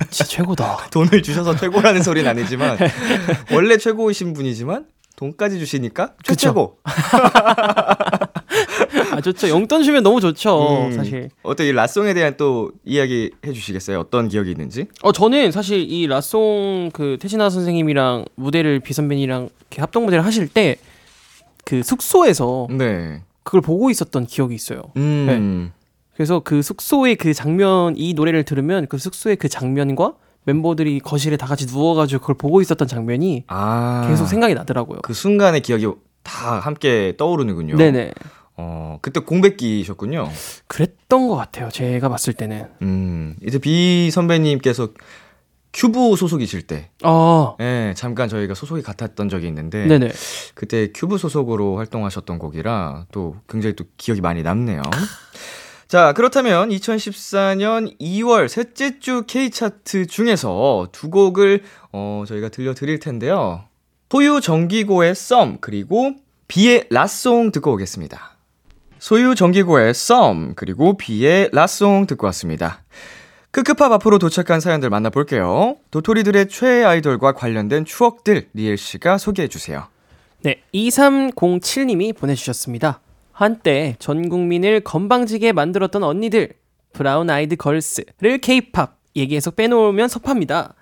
어, 0.00 0.04
진짜 0.10 0.24
최고다. 0.24 0.88
돈을 0.92 1.22
주셔서 1.22 1.56
최고라는 1.56 2.02
소리는 2.02 2.28
아니지만 2.28 2.78
원래 3.52 3.76
최고이신 3.76 4.32
분이지만 4.32 4.86
돈까지 5.16 5.58
주시니까. 5.58 6.14
최고. 6.36 6.78
아 9.12 9.20
좋죠. 9.20 9.48
용돈 9.48 9.82
주면 9.82 10.02
너무 10.04 10.20
좋죠. 10.20 10.86
음, 10.86 10.92
사실. 10.92 11.30
어때 11.42 11.66
이 11.66 11.72
라송에 11.72 12.14
대한 12.14 12.36
또 12.36 12.70
이야기 12.84 13.32
해주시겠어요? 13.44 13.98
어떤 13.98 14.28
기억이 14.28 14.50
있는지? 14.50 14.86
어 15.02 15.10
저는 15.12 15.50
사실 15.50 15.80
이 15.80 16.06
라송 16.06 16.90
그 16.92 17.18
태진아 17.20 17.50
선생님이랑 17.50 18.26
무대를 18.36 18.78
비 18.80 18.92
선배님이랑 18.94 19.48
이렇게 19.60 19.80
합동 19.80 20.04
무대를 20.04 20.24
하실 20.24 20.46
때 20.48 20.76
그 21.68 21.82
숙소에서 21.82 22.66
네. 22.70 23.20
그걸 23.42 23.60
보고 23.60 23.90
있었던 23.90 24.24
기억이 24.24 24.54
있어요. 24.54 24.84
음. 24.96 25.70
그래서 26.18 26.40
그 26.40 26.62
숙소의 26.62 27.14
그 27.14 27.32
장면 27.32 27.94
이 27.96 28.12
노래를 28.12 28.42
들으면 28.42 28.88
그 28.88 28.98
숙소의 28.98 29.36
그 29.36 29.48
장면과 29.48 30.14
멤버들이 30.42 30.98
거실에 30.98 31.36
다 31.36 31.46
같이 31.46 31.66
누워가지고 31.66 32.20
그걸 32.20 32.36
보고 32.36 32.60
있었던 32.60 32.88
장면이 32.88 33.44
아. 33.46 34.04
계속 34.08 34.26
생각이 34.26 34.52
나더라고요. 34.54 34.98
그 35.02 35.14
순간의 35.14 35.60
기억이 35.60 35.86
다 36.24 36.58
함께 36.58 37.14
떠오르는군요. 37.16 37.76
네네. 37.76 38.10
어, 38.56 38.98
그때 39.00 39.20
공백기셨군요. 39.20 40.28
그랬던 40.66 41.28
것 41.28 41.36
같아요. 41.36 41.68
제가 41.68 42.08
봤을 42.08 42.32
때는. 42.32 42.66
음, 42.82 43.36
이제 43.46 43.60
비 43.60 44.10
선배님께서 44.10 44.88
큐브 45.72 46.16
소속이실 46.16 46.62
때, 46.62 46.90
아, 47.04 47.54
예, 47.60 47.94
잠깐 47.96 48.28
저희가 48.28 48.54
소속이 48.54 48.82
같았던 48.82 49.28
적이 49.28 49.46
있는데, 49.46 49.86
네네. 49.86 50.10
그때 50.56 50.90
큐브 50.92 51.16
소속으로 51.16 51.76
활동하셨던 51.76 52.40
곡이라 52.40 53.06
또 53.12 53.36
굉장히 53.48 53.76
또 53.76 53.84
기억이 53.96 54.20
많이 54.20 54.42
남네요. 54.42 54.82
자, 55.88 56.12
그렇다면 56.12 56.68
2014년 56.68 57.98
2월 57.98 58.46
셋째 58.46 58.98
주 58.98 59.24
K차트 59.26 60.06
중에서 60.06 60.88
두 60.92 61.08
곡을 61.08 61.62
어, 61.92 62.24
저희가 62.28 62.50
들려드릴 62.50 62.98
텐데요. 62.98 63.64
소유 64.10 64.42
정기고의 64.42 65.14
썸, 65.14 65.56
그리고 65.62 66.14
비의 66.46 66.88
La 66.90 67.11
Song 67.11 67.52
듣고 67.52 67.72
오겠습니다. 67.72 68.36
소유 68.98 69.34
정기고의 69.34 69.94
썸, 69.94 70.54
그리고 70.56 70.98
비의 70.98 71.48
La 71.52 71.70
Song 71.70 72.06
듣고 72.06 72.26
왔습니다. 72.26 72.82
크크팝 73.50 73.90
앞으로 73.90 74.18
도착한 74.18 74.60
사연들 74.60 74.90
만나볼게요. 74.90 75.76
도토리들의 75.90 76.48
최애 76.48 76.84
아이돌과 76.84 77.32
관련된 77.32 77.86
추억들 77.86 78.50
니엘 78.52 78.76
씨가 78.76 79.16
소개해 79.16 79.48
주세요. 79.48 79.86
네, 80.42 80.60
2307님이 80.74 82.14
보내주셨습니다. 82.14 83.00
한때 83.38 83.94
전 84.00 84.28
국민을 84.28 84.80
건방지게 84.80 85.52
만들었던 85.52 86.02
언니들, 86.02 86.54
브라운 86.92 87.30
아이드 87.30 87.54
걸스를 87.54 88.38
케이팝 88.42 88.98
얘기에서 89.14 89.52
빼놓으면 89.52 90.08
섭합니다. 90.08 90.74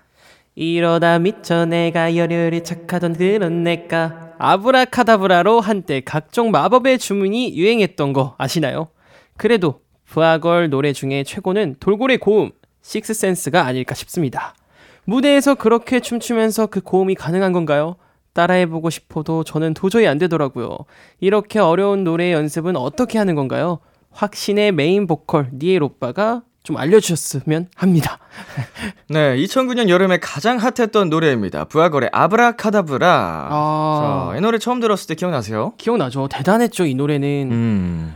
이러다 0.55 1.19
미쳐 1.19 1.65
내가 1.65 2.15
열혈이 2.15 2.63
착하던 2.63 3.13
그런 3.13 3.61
내가 3.61 4.33
아브라카다브라로 4.39 5.59
한때 5.59 6.01
각종 6.01 6.49
마법의 6.49 6.97
주문이 6.97 7.55
유행했던 7.55 8.13
거 8.13 8.33
아시나요? 8.39 8.87
그래도 9.37 9.81
부하걸 10.05 10.71
노래 10.71 10.93
중에 10.93 11.23
최고는 11.25 11.75
돌고래 11.79 12.17
고음, 12.17 12.49
식스센스가 12.81 13.67
아닐까 13.67 13.93
싶습니다. 13.93 14.55
무대에서 15.05 15.53
그렇게 15.53 15.99
춤추면서 15.99 16.65
그 16.65 16.81
고음이 16.81 17.13
가능한 17.13 17.53
건가요? 17.53 17.97
따라해보고 18.37 18.91
싶어도 18.91 19.43
저는 19.43 19.73
도저히 19.73 20.07
안 20.07 20.19
되더라고요. 20.19 20.77
이렇게 21.19 21.57
어려운 21.57 22.03
노래 22.03 22.31
연습은 22.31 22.75
어떻게 22.75 23.17
하는 23.17 23.33
건가요? 23.33 23.79
확신의 24.11 24.73
메인 24.73 25.07
보컬 25.07 25.49
니엘 25.53 25.81
오빠가 25.81 26.43
좀 26.61 26.77
알려주셨으면 26.77 27.69
합니다. 27.75 28.19
네, 29.09 29.37
2009년 29.37 29.89
여름에 29.89 30.19
가장 30.19 30.57
핫했던 30.57 31.09
노래입니다. 31.09 31.65
부하걸의 31.65 32.09
아브라카다브라. 32.11 33.47
아. 33.49 34.29
자, 34.31 34.37
이 34.37 34.41
노래 34.41 34.59
처음 34.59 34.79
들었을 34.79 35.07
때 35.07 35.15
기억나세요? 35.15 35.73
기억나죠? 35.77 36.27
대단했죠, 36.27 36.85
이 36.85 36.93
노래는. 36.93 37.49
음. 37.51 38.15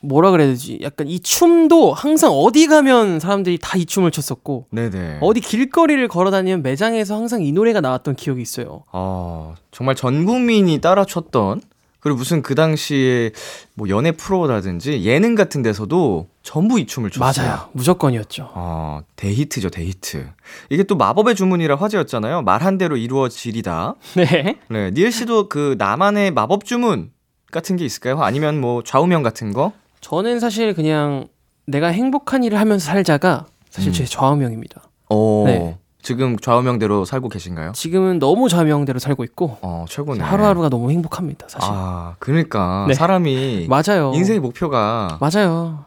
뭐라 0.00 0.30
그래야 0.30 0.48
되지? 0.48 0.78
약간 0.82 1.08
이 1.08 1.18
춤도 1.20 1.92
항상 1.94 2.30
어디 2.30 2.66
가면 2.66 3.18
사람들이 3.20 3.58
다 3.60 3.76
이 3.78 3.84
춤을 3.86 4.10
췄었고, 4.10 4.66
네네. 4.70 5.18
어디 5.20 5.40
길거리를 5.40 6.06
걸어 6.08 6.30
다니면 6.30 6.62
매장에서 6.62 7.14
항상 7.16 7.42
이 7.42 7.52
노래가 7.52 7.80
나왔던 7.80 8.14
기억이 8.16 8.40
있어요. 8.42 8.84
어, 8.92 9.54
정말 9.70 9.94
전 9.96 10.24
국민이 10.26 10.80
따라 10.80 11.04
췄던 11.04 11.60
그리고 12.00 12.18
무슨 12.18 12.40
그 12.40 12.54
당시에 12.54 13.32
뭐 13.74 13.88
연애 13.88 14.12
프로라든지 14.12 15.02
예능 15.04 15.34
같은 15.34 15.62
데서도 15.62 16.28
전부 16.42 16.78
이 16.78 16.86
춤을 16.86 17.10
췄어요. 17.10 17.46
맞아요. 17.46 17.68
무조건이었죠. 17.72 18.50
어, 18.54 19.00
대히트죠, 19.16 19.70
대히트. 19.70 20.28
이게 20.70 20.84
또 20.84 20.94
마법의 20.96 21.34
주문이라 21.34 21.74
화제였잖아요. 21.76 22.42
말한 22.42 22.78
대로 22.78 22.96
이루어지리다. 22.96 23.96
네. 24.14 24.58
네, 24.70 24.90
니엘 24.92 25.10
씨도 25.10 25.48
그 25.48 25.74
나만의 25.78 26.30
마법 26.30 26.64
주문 26.64 27.10
같은 27.50 27.76
게 27.76 27.84
있을까요? 27.84 28.22
아니면 28.22 28.60
뭐 28.60 28.82
좌우명 28.84 29.22
같은 29.24 29.52
거? 29.52 29.72
저는 30.06 30.38
사실 30.38 30.72
그냥 30.72 31.26
내가 31.66 31.88
행복한 31.88 32.44
일을 32.44 32.60
하면서 32.60 32.86
살자가 32.86 33.46
사실 33.70 33.90
음. 33.90 33.92
제 33.92 34.04
좌우명입니다. 34.04 34.80
어, 35.10 35.42
네. 35.44 35.78
지금 36.00 36.38
좌우명대로 36.38 37.04
살고 37.04 37.28
계신가요? 37.28 37.72
지금은 37.72 38.20
너무 38.20 38.48
좌명대로 38.48 39.00
살고 39.00 39.24
있고 39.24 39.58
어, 39.62 39.84
최고네. 39.88 40.22
하루하루가 40.22 40.68
너무 40.68 40.92
행복합니다, 40.92 41.48
사실. 41.48 41.68
아, 41.72 42.14
그러니까 42.20 42.84
네. 42.86 42.94
사람이 42.94 43.66
맞아요. 43.68 44.12
인생의 44.14 44.38
목표가 44.38 45.18
맞아요. 45.20 45.86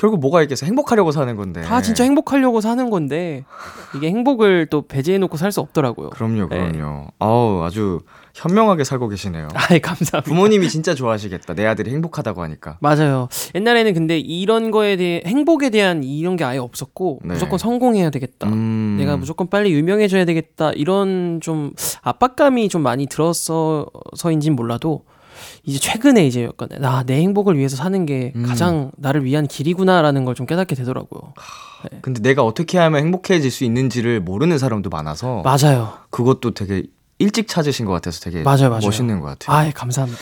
결국 0.00 0.18
뭐가 0.20 0.40
있겠어? 0.42 0.64
행복하려고 0.64 1.12
사는 1.12 1.36
건데. 1.36 1.60
다 1.60 1.82
진짜 1.82 2.04
행복하려고 2.04 2.62
사는 2.62 2.88
건데 2.88 3.44
이게 3.94 4.06
행복을 4.08 4.66
또 4.70 4.80
배제해 4.80 5.18
놓고 5.18 5.36
살 5.36 5.52
수 5.52 5.60
없더라고요. 5.60 6.08
그럼요, 6.10 6.48
네. 6.48 6.70
그럼요. 6.72 7.08
아우, 7.18 7.62
아주 7.64 8.00
현명하게 8.34 8.84
살고 8.84 9.08
계시네요. 9.08 9.48
아이 9.68 9.78
감사합니다. 9.80 10.22
부모님이 10.22 10.70
진짜 10.70 10.94
좋아하시겠다. 10.94 11.52
내 11.54 11.66
아들이 11.66 11.90
행복하다고 11.90 12.40
하니까. 12.40 12.78
맞아요. 12.80 13.28
옛날에는 13.54 13.92
근데 13.92 14.18
이런 14.18 14.70
거에 14.70 14.96
대해 14.96 15.22
행복에 15.26 15.68
대한 15.68 16.02
이런 16.02 16.36
게 16.36 16.44
아예 16.44 16.56
없었고 16.58 17.20
네. 17.24 17.34
무조건 17.34 17.58
성공해야 17.58 18.08
되겠다. 18.08 18.48
음. 18.48 18.96
내가 18.98 19.18
무조건 19.18 19.50
빨리 19.50 19.70
유명해져야 19.72 20.24
되겠다. 20.24 20.70
이런 20.72 21.40
좀 21.42 21.72
압박감이 22.02 22.70
좀 22.70 22.82
많이 22.82 23.06
들었어서인진 23.06 24.56
몰라도 24.56 25.04
이제 25.64 25.78
최근에 25.78 26.26
이제 26.26 26.44
약간 26.44 26.68
나내 26.80 27.20
행복을 27.22 27.56
위해서 27.56 27.76
사는 27.76 28.06
게 28.06 28.32
음. 28.36 28.44
가장 28.46 28.90
나를 28.96 29.24
위한 29.24 29.46
길이구나라는 29.46 30.24
걸 30.24 30.34
좀 30.34 30.46
깨닫게 30.46 30.74
되더라고요. 30.74 31.34
근데 32.02 32.20
내가 32.20 32.44
어떻게 32.44 32.78
하면 32.78 33.02
행복해질 33.02 33.50
수 33.50 33.64
있는지를 33.64 34.20
모르는 34.20 34.58
사람도 34.58 34.90
많아서 34.90 35.42
맞아요. 35.42 35.94
그것도 36.10 36.52
되게 36.52 36.84
일찍 37.18 37.48
찾으신 37.48 37.84
것 37.86 37.92
같아서 37.92 38.20
되게 38.20 38.42
맞아요, 38.42 38.70
맞아요. 38.70 38.80
멋있는 38.84 39.20
것 39.20 39.26
같아요. 39.26 39.68
아, 39.68 39.70
감사합니다. 39.74 40.20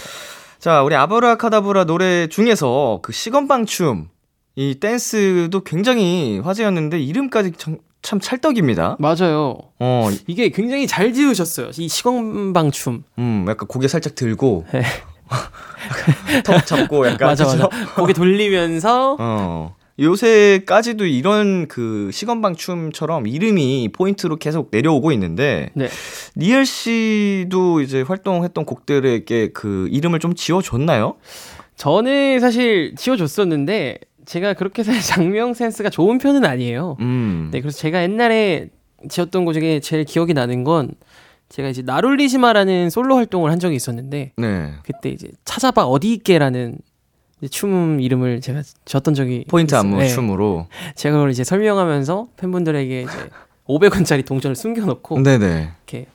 자, 0.59 0.83
우리 0.83 0.95
아브라카다브라 0.97 1.85
노래 1.85 2.27
중에서 2.29 2.99
그 3.03 3.13
시건방 3.13 3.67
춤, 3.67 4.09
이 4.57 4.77
댄스도 4.81 5.63
굉장히 5.63 6.41
화제였는데 6.41 6.99
이름까지 7.01 7.53
참, 7.59 7.79
참 8.03 8.21
찰떡입니다. 8.21 8.97
맞아요. 8.99 9.59
어, 9.79 10.09
이게 10.27 10.51
굉장히 10.51 10.87
잘 10.87 11.13
지으셨어요. 11.13 11.71
이 11.77 11.89
시건방 11.89 12.71
춤. 12.71 13.05
음, 13.19 13.45
약간 13.49 13.67
고개 13.69 13.89
살짝 13.89 14.15
들고 14.15 14.67
네. 14.73 14.83
턱 16.45 16.67
잡고 16.67 17.07
약간 17.07 17.29
맞아? 17.29 17.45
맞아. 17.45 17.69
고개 17.97 18.13
돌리면서 18.13 19.17
어. 19.21 19.77
요새까지도 20.01 21.07
이런 21.07 21.67
그 21.67 22.11
시건방 22.13 22.55
춤처럼 22.55 23.27
이름이 23.27 23.91
포인트로 23.93 24.37
계속 24.37 24.69
내려오고 24.71 25.11
있는데 25.13 25.71
네. 25.75 25.89
니엘 26.37 26.65
씨도 26.65 27.81
이제 27.81 28.03
활동했던 28.03 28.65
곡들에게 28.65 29.51
그 29.53 29.89
이름을 29.91 30.21
좀 30.21 30.35
지어줬나요? 30.35 31.17
저는 31.77 32.39
사실 32.41 32.95
지어줬었는데 32.97 33.99
제가 34.29 34.53
그렇게 34.53 34.83
사실 34.83 35.01
작명 35.03 35.55
센스가 35.55 35.89
좋은 35.91 36.19
편은 36.19 36.45
아니에요. 36.45 36.97
음. 37.01 37.49
네, 37.51 37.61
그래서 37.61 37.79
제가 37.79 38.03
옛날에 38.03 38.69
지었던 39.09 39.45
것 39.45 39.55
중에 39.55 39.81
제일 39.81 40.05
기억이 40.05 40.35
나는 40.35 40.65
건 40.65 40.91
제가 41.49 41.69
이제 41.69 41.83
날 41.83 42.02
울리지마라는 42.02 42.91
솔로 42.91 43.17
활동을 43.17 43.51
한 43.51 43.59
적이 43.59 43.77
있었는데 43.77 44.33
네. 44.37 44.73
그때 44.83 45.09
이제 45.09 45.29
찾아봐 45.47 45.85
어디 45.85 46.13
있게라는 46.13 46.79
춤 47.51 48.01
이름을 48.01 48.43
제가 48.43 48.63
지었던 48.85 49.15
적이 49.15 49.45
포인트 49.49 49.71
있어요. 49.71 49.81
안무 49.81 49.99
네. 49.99 50.09
춤으로. 50.09 50.67
제가 50.95 51.17
그걸 51.17 51.31
이제 51.31 51.43
설명하면서 51.45 52.29
팬분들에게 52.37 53.03
이제 53.03 53.13
500원짜리 53.67 54.27
동전을 54.27 54.57
숨겨놓고 54.57 55.23
네네. 55.23 55.71
이렇게 55.87 56.07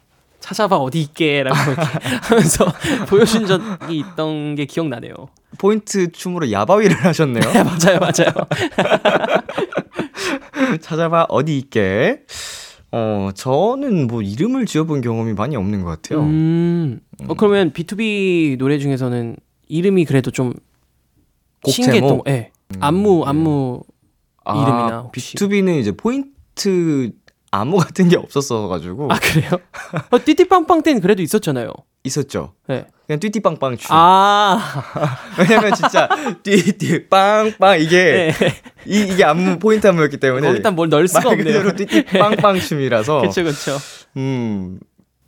찾아봐 0.44 0.76
어디 0.76 1.00
있게라고 1.02 1.56
하면서 2.28 2.66
보여준 3.08 3.46
적이 3.48 4.00
있던 4.00 4.56
게 4.56 4.66
기억나네요. 4.66 5.14
포인트 5.58 6.12
춤으로 6.12 6.52
야바위를 6.52 6.98
하셨네요. 7.06 7.54
네, 7.54 7.64
맞아요, 7.64 8.00
맞아요. 8.02 8.34
찾아봐 10.82 11.28
어디 11.30 11.58
있게. 11.58 12.24
어 12.92 13.30
저는 13.34 14.08
뭐 14.08 14.22
이름을 14.22 14.66
지어본 14.66 15.00
경험이 15.00 15.32
많이 15.34 15.56
없는 15.56 15.82
것 15.82 15.90
같아요. 15.90 16.22
음, 16.24 17.00
어, 17.26 17.34
그러면 17.36 17.72
B2B 17.72 18.58
노래 18.58 18.78
중에서는 18.80 19.38
이름이 19.70 20.04
그래도 20.04 20.30
좀곡 20.30 20.60
신기했던 21.68 22.22
예. 22.28 22.52
안무, 22.82 23.22
네. 23.24 23.30
안무 23.30 23.82
이름이나 24.46 25.00
혹시. 25.06 25.36
B2B는 25.36 25.80
이제 25.80 25.94
포인트 25.94 27.14
안무 27.54 27.78
같은 27.78 28.10
게 28.10 28.18
없었어가지고 28.18 29.10
아 29.12 29.20
그래요? 29.20 29.52
어, 30.10 30.18
띠띠빵빵 30.24 30.82
때는 30.82 31.02
그래도 31.02 31.22
있었잖아요. 31.22 31.72
있었죠. 32.04 32.54
네. 32.68 32.86
그냥 33.06 33.20
띠띠빵빵 33.20 33.78
춤. 33.78 33.90
아, 33.92 34.60
왜냐면 35.38 35.74
진짜 35.76 36.10
띠띠빵빵 36.42 37.80
이게 37.80 38.34
네. 38.38 38.54
이, 38.88 39.14
이게 39.14 39.24
안무 39.24 39.60
포인트 39.60 39.86
안무였기 39.86 40.18
때문에 40.18 40.50
일단 40.50 40.76
뭘 40.76 40.90
넣을 40.90 41.08
수가 41.08 41.30
말 41.30 41.34
없네요. 41.40 41.62
그대로 41.62 41.76
띠띠빵빵 41.76 42.60
춤이라서. 42.60 43.20
그렇죠, 43.22 43.44
그렇죠. 43.44 43.78
음. 44.18 44.80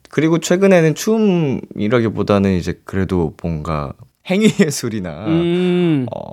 그리고 0.10 0.40
최근에는 0.40 0.96
춤이라기보다는 0.96 2.54
이제 2.54 2.80
그래도 2.86 3.36
뭔가 3.42 3.94
행위 4.30 4.52
예술이나 4.60 5.26
음, 5.28 6.08
어, 6.16 6.24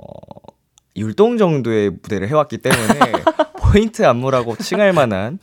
율동 0.95 1.37
정도의 1.37 1.91
무대를 1.91 2.29
해왔기 2.29 2.57
때문에 2.59 2.99
포인트 3.73 4.05
안무라고 4.05 4.55
칭할 4.61 4.93
만한 4.93 5.39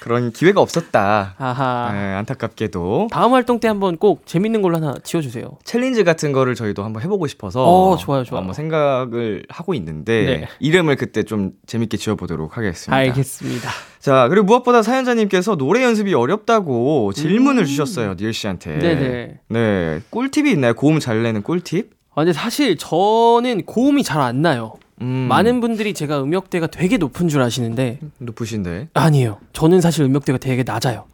그런 0.00 0.32
기회가 0.32 0.62
없었다. 0.62 1.34
네. 1.38 1.44
아하. 1.44 1.92
네, 1.92 1.98
안타깝게도 2.14 3.08
다음 3.10 3.34
활동 3.34 3.60
때 3.60 3.68
한번 3.68 3.98
꼭 3.98 4.26
재밌는 4.26 4.62
걸로 4.62 4.76
하나 4.76 4.94
지어주세요. 5.04 5.58
챌린지 5.64 6.02
같은 6.02 6.32
거를 6.32 6.54
저희도 6.54 6.82
한번 6.82 7.02
해보고 7.02 7.26
싶어서 7.26 7.62
어, 7.64 7.96
좋아요, 7.98 8.24
좋아요. 8.24 8.40
한번 8.40 8.54
생각을 8.54 9.44
하고 9.50 9.74
있는데 9.74 10.24
네. 10.24 10.48
이름을 10.60 10.96
그때 10.96 11.22
좀 11.22 11.52
재밌게 11.66 11.98
지어보도록 11.98 12.56
하겠습니다. 12.56 12.96
알겠습니다. 12.96 13.68
자 14.00 14.28
그리고 14.28 14.46
무엇보다 14.46 14.82
사연자님께서 14.82 15.56
노래 15.56 15.82
연습이 15.84 16.14
어렵다고 16.14 17.12
질문을 17.12 17.66
주셨어요 17.66 18.14
니엘 18.18 18.32
씨한테. 18.32 18.70
음. 18.74 18.78
네네. 18.78 19.40
네 19.48 20.00
꿀팁이 20.10 20.50
있나요? 20.52 20.74
고음 20.74 20.98
잘 20.98 21.22
내는 21.22 21.42
꿀팁? 21.42 21.90
아, 22.12 22.22
근데 22.22 22.32
사실 22.32 22.78
저는 22.78 23.64
고음이 23.66 24.02
잘 24.02 24.22
안 24.22 24.40
나요. 24.40 24.72
음, 25.02 25.26
많은 25.28 25.60
분들이 25.60 25.92
제가 25.94 26.22
음역대가 26.22 26.68
되게 26.68 26.96
높은 26.96 27.28
줄 27.28 27.42
아시는데 27.42 27.98
높으신데. 28.18 28.88
아니에요. 28.94 29.38
저는 29.52 29.80
사실 29.80 30.04
음역대가 30.04 30.38
되게 30.38 30.62
낮아요. 30.62 31.04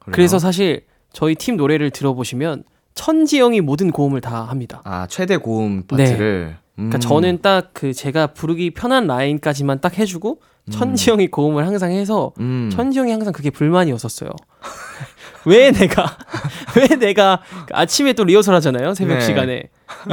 그래요? 0.00 0.12
그래서 0.14 0.38
사실 0.38 0.84
저희 1.12 1.34
팀 1.34 1.56
노래를 1.56 1.90
들어보시면 1.90 2.64
천지영이 2.94 3.60
모든 3.60 3.90
고음을 3.90 4.20
다 4.20 4.44
합니다. 4.44 4.82
아 4.84 5.06
최대 5.08 5.36
고음 5.36 5.84
네. 5.92 6.04
파트를. 6.04 6.56
그러니까 6.76 6.98
음. 6.98 7.00
저는 7.00 7.42
딱 7.42 7.70
그 7.74 7.92
제가 7.92 8.28
부르기 8.28 8.70
편한 8.70 9.06
라인까지만 9.06 9.80
딱 9.80 9.98
해주고 9.98 10.40
천지영이 10.70 11.28
고음을 11.28 11.66
항상 11.66 11.90
해서 11.90 12.32
음. 12.38 12.70
천지영이 12.72 13.10
항상 13.10 13.32
그게 13.32 13.50
불만이었었어요. 13.50 14.30
왜 15.44 15.72
내가 15.72 16.16
왜 16.76 16.86
내가 16.96 17.40
그 17.66 17.74
아침에 17.74 18.12
또 18.12 18.22
리허설 18.22 18.54
하잖아요 18.54 18.94
새벽 18.94 19.14
네. 19.18 19.20
시간에 19.22 19.62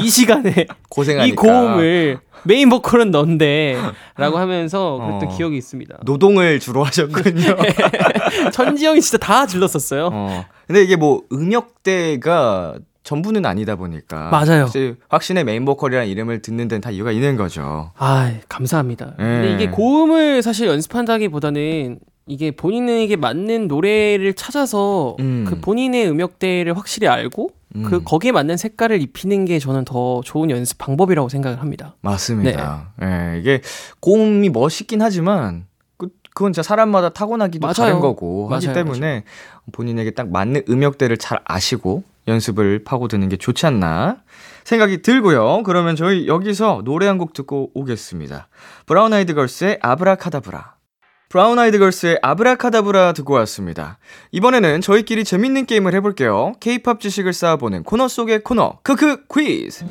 이 0.02 0.10
시간에 0.10 0.66
고생하니까 0.90 1.32
이 1.32 1.36
고음을 1.36 2.20
메인 2.44 2.70
보컬은 2.70 3.12
넌데라고 3.12 4.38
하면서 4.38 4.98
그랬던 4.98 5.30
어. 5.30 5.38
기억이 5.38 5.58
있습니다. 5.58 6.00
노동을 6.04 6.60
주로 6.60 6.84
하셨군요. 6.84 7.56
천지 8.54 8.76
형이 8.76 9.02
진짜 9.02 9.18
다 9.18 9.46
질렀었어요. 9.46 10.10
어. 10.12 10.46
근데 10.66 10.82
이게 10.84 10.96
뭐 10.96 11.22
음역대가 11.32 12.76
전부는 13.10 13.44
아니다 13.48 13.76
보니까 13.76 14.30
맞아요. 14.30 14.70
확신의 15.08 15.44
메인 15.44 15.66
보컬이라는 15.66 16.08
이름을 16.10 16.44
듣는 16.44 16.68
데는 16.68 16.80
다 16.80 16.92
이유가 16.92 17.12
있는 17.12 17.38
거죠. 17.38 17.92
아 17.98 18.32
감사합니다. 18.48 19.14
근데 19.18 19.48
네. 19.48 19.54
이게 19.56 19.72
고음을 19.72 20.44
사실 20.44 20.68
연습한다기보다는 20.68 22.00
이게 22.28 22.52
본인에게 22.52 23.16
맞는 23.16 23.68
노래를 23.68 24.36
찾아서 24.36 25.16
음. 25.22 25.46
그 25.48 25.60
본인의 25.60 26.08
음역대를 26.08 26.78
확실히 26.78 27.08
알고 27.08 27.50
음. 27.78 27.84
그 27.84 28.04
거기에 28.04 28.32
맞는 28.32 28.58
색깔을 28.58 29.02
입히는 29.02 29.46
게 29.46 29.58
저는 29.58 29.86
더 29.86 30.22
좋은 30.24 30.52
연습 30.52 30.78
방법이라고 30.78 31.30
생각을 31.30 31.62
합니다. 31.62 31.96
맞습니다. 32.02 32.94
예, 33.02 33.40
이게 33.40 33.62
고음이 34.02 34.50
멋있긴 34.50 35.02
하지만 35.02 35.66
그, 35.98 36.10
그건 36.36 36.54
진짜 36.54 36.62
사람마다 36.62 37.10
타고나기도 37.10 37.66
맞아요. 37.66 37.74
다른 37.74 38.00
거고 38.02 38.50
하기 38.50 38.68
맞아요, 38.68 38.76
때문에 38.76 39.24
본인에게 39.72 40.12
딱 40.12 40.30
맞는 40.30 40.66
음역대를 40.70 41.18
잘 41.18 41.40
아시고 41.46 42.04
연습을 42.30 42.84
파고드는 42.86 43.28
게 43.30 43.38
좋지 43.38 43.66
않나 43.66 44.18
생각이 44.64 45.02
들고요. 45.02 45.64
그러면 45.64 45.96
저희 45.96 46.28
여기서 46.28 46.82
노래 46.86 47.08
한 47.08 47.18
곡 47.18 47.34
듣고 47.34 47.72
오겠습니다. 47.74 48.48
브라운 48.86 49.12
아이드 49.14 49.34
걸스의 49.34 49.80
아브라카다브라. 49.82 50.76
브라운 51.28 51.60
아이드 51.60 51.78
걸스의 51.80 52.20
아브라카다브라 52.22 53.14
듣고 53.14 53.34
왔습니다. 53.34 54.00
이번에는 54.32 54.82
저희끼리 54.82 55.24
재밌는 55.26 55.66
게임을 55.66 55.94
해볼게요. 55.96 56.54
케이팝 56.60 57.02
지식을 57.02 57.34
쌓아보는 57.34 57.84
코너 57.84 58.08
속의 58.08 58.44
코너, 58.44 58.80
크크 58.84 59.26
퀴즈! 59.32 59.86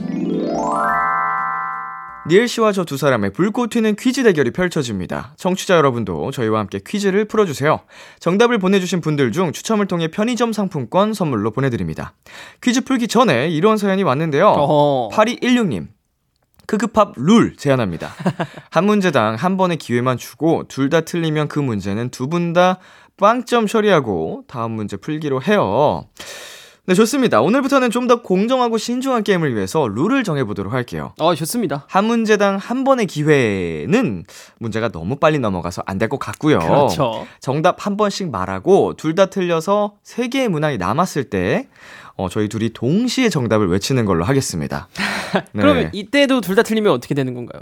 니엘 2.29 2.47
씨와 2.49 2.73
저 2.73 2.85
두 2.85 2.97
사람의 2.97 3.33
불꽃 3.33 3.71
튀는 3.71 3.97
퀴즈 3.97 4.23
대결이 4.23 4.51
펼쳐집니다. 4.51 5.35
청취자 5.37 5.77
여러분도 5.77 6.31
저희와 6.31 6.61
함께 6.61 6.79
퀴즈를 6.85 7.25
풀어주세요. 7.27 7.81
정답을 8.21 8.59
보내주신 8.59 9.01
분들 9.01 9.33
중 9.33 9.53
추첨을 9.53 9.87
통해 9.87 10.09
편의점 10.09 10.53
상품권 10.53 11.15
선물로 11.15 11.51
보내드립니다. 11.53 12.13
퀴즈 12.63 12.83
풀기 12.83 13.09
전에 13.09 13.49
이런 13.49 13.77
사연이 13.79 14.03
왔는데요. 14.03 14.47
어. 14.57 15.09
8216님. 15.13 15.89
크크팝 16.67 17.15
룰 17.17 17.57
제안합니다. 17.57 18.11
한 18.71 18.85
문제당 18.85 19.37
한 19.37 19.57
번의 19.57 19.79
기회만 19.79 20.19
주고 20.19 20.65
둘 20.69 20.91
다 20.91 21.01
틀리면 21.01 21.49
그 21.49 21.59
문제는 21.59 22.11
두 22.11 22.29
분 22.29 22.53
다 22.53 22.79
빵점 23.17 23.67
처리하고 23.67 24.45
다음 24.47 24.73
문제 24.73 24.97
풀기로 24.99 25.43
해요. 25.43 26.05
네, 26.89 26.95
좋습니다. 26.95 27.43
오늘부터는 27.43 27.91
좀 27.91 28.09
더 28.09 28.23
공정하고 28.23 28.79
신중한 28.79 29.23
게임을 29.23 29.55
위해서 29.55 29.87
룰을 29.87 30.25
정해보도록 30.25 30.73
할게요. 30.73 31.13
어, 31.19 31.35
좋습니다. 31.35 31.85
한 31.89 32.07
문제당 32.07 32.57
한 32.57 32.83
번의 32.85 33.05
기회는 33.07 34.25
문제가 34.59 34.89
너무 34.89 35.17
빨리 35.17 35.39
넘어가서 35.39 35.83
안 35.85 35.99
될 35.99 36.09
것 36.09 36.19
같고요. 36.19 36.59
그렇죠. 36.61 37.27
정답 37.41 37.85
한 37.85 37.99
번씩 37.99 38.31
말하고 38.31 38.95
둘 38.95 39.15
다 39.15 39.27
틀려서 39.27 39.97
세 40.03 40.29
개의 40.29 40.49
문항이 40.49 40.79
남았을 40.79 41.25
때 41.25 41.69
어, 42.17 42.31
저희 42.31 42.49
둘이 42.49 42.71
동시에 42.73 43.29
정답을 43.29 43.69
외치는 43.69 44.07
걸로 44.07 44.25
하겠습니다. 44.25 44.89
네. 45.53 45.61
그러면 45.61 45.91
이때도 45.93 46.41
둘 46.41 46.55
다 46.57 46.63
틀리면 46.63 46.91
어떻게 46.93 47.15
되는 47.15 47.35
건가요? 47.35 47.61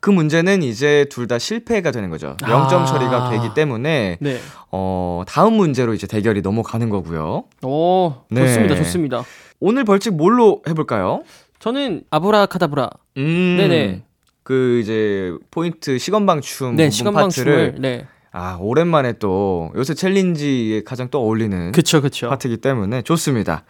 그 0.00 0.10
문제는 0.10 0.62
이제 0.62 1.06
둘 1.10 1.26
다 1.26 1.38
실패가 1.38 1.90
되는 1.90 2.08
거죠. 2.10 2.36
0점 2.40 2.72
아. 2.72 2.84
처리가 2.86 3.30
되기 3.30 3.52
때문에 3.54 4.16
네. 4.20 4.38
어, 4.70 5.22
다음 5.26 5.54
문제로 5.54 5.92
이제 5.92 6.06
대결이 6.06 6.40
넘어가는 6.40 6.88
거고요. 6.88 7.44
오, 7.62 8.14
네. 8.30 8.46
좋습니다. 8.46 8.76
좋습니다. 8.76 9.24
오늘 9.60 9.84
벌칙 9.84 10.14
뭘로 10.14 10.62
해 10.68 10.74
볼까요? 10.74 11.22
저는 11.58 12.02
아브라카다브라. 12.10 12.88
음, 13.18 13.56
네네. 13.58 14.02
그 14.44 14.78
이제 14.80 15.32
포인트 15.50 15.98
시건방춤 15.98 16.76
네, 16.76 16.84
부분 16.84 16.90
시간방 16.90 17.24
파트를 17.24 17.74
춤을. 17.74 17.82
네. 17.82 18.06
아 18.30 18.56
오랜만에 18.60 19.14
또 19.14 19.70
요새 19.74 19.94
챌린지에 19.94 20.84
가장 20.84 21.08
또 21.10 21.20
어울리는 21.20 21.72
그쵸, 21.72 22.00
그쵸. 22.00 22.28
파트이기 22.28 22.58
때문에 22.58 23.02
좋습니다. 23.02 23.64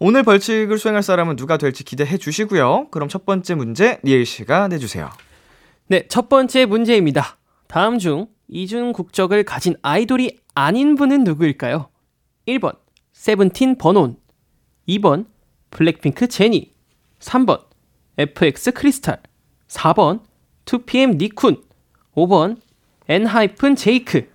오늘 0.00 0.22
벌칙을 0.22 0.78
수행할 0.78 1.02
사람은 1.02 1.36
누가 1.36 1.56
될지 1.58 1.84
기대해 1.84 2.16
주시고요. 2.16 2.88
그럼 2.90 3.08
첫 3.08 3.26
번째 3.26 3.54
문제 3.54 3.98
니엘 4.04 4.24
씨가 4.24 4.68
내주세요. 4.68 5.10
네, 5.90 6.06
첫 6.08 6.28
번째 6.28 6.66
문제입니다. 6.66 7.38
다음 7.66 7.98
중 7.98 8.26
이중 8.46 8.92
국적을 8.92 9.42
가진 9.44 9.74
아이돌이 9.80 10.38
아닌 10.54 10.96
분은 10.96 11.24
누구일까요? 11.24 11.88
1번 12.46 12.76
세븐틴 13.14 13.78
버논 13.78 14.18
2번 14.86 15.24
블랙핑크 15.70 16.28
제니 16.28 16.74
3번 17.20 17.64
FX 18.18 18.72
크리스탈 18.72 19.22
4번 19.68 20.20
2PM 20.66 21.18
닉쿤 21.18 21.62
5번 22.14 22.58
엔하이픈 23.08 23.74
제이크 23.74 24.30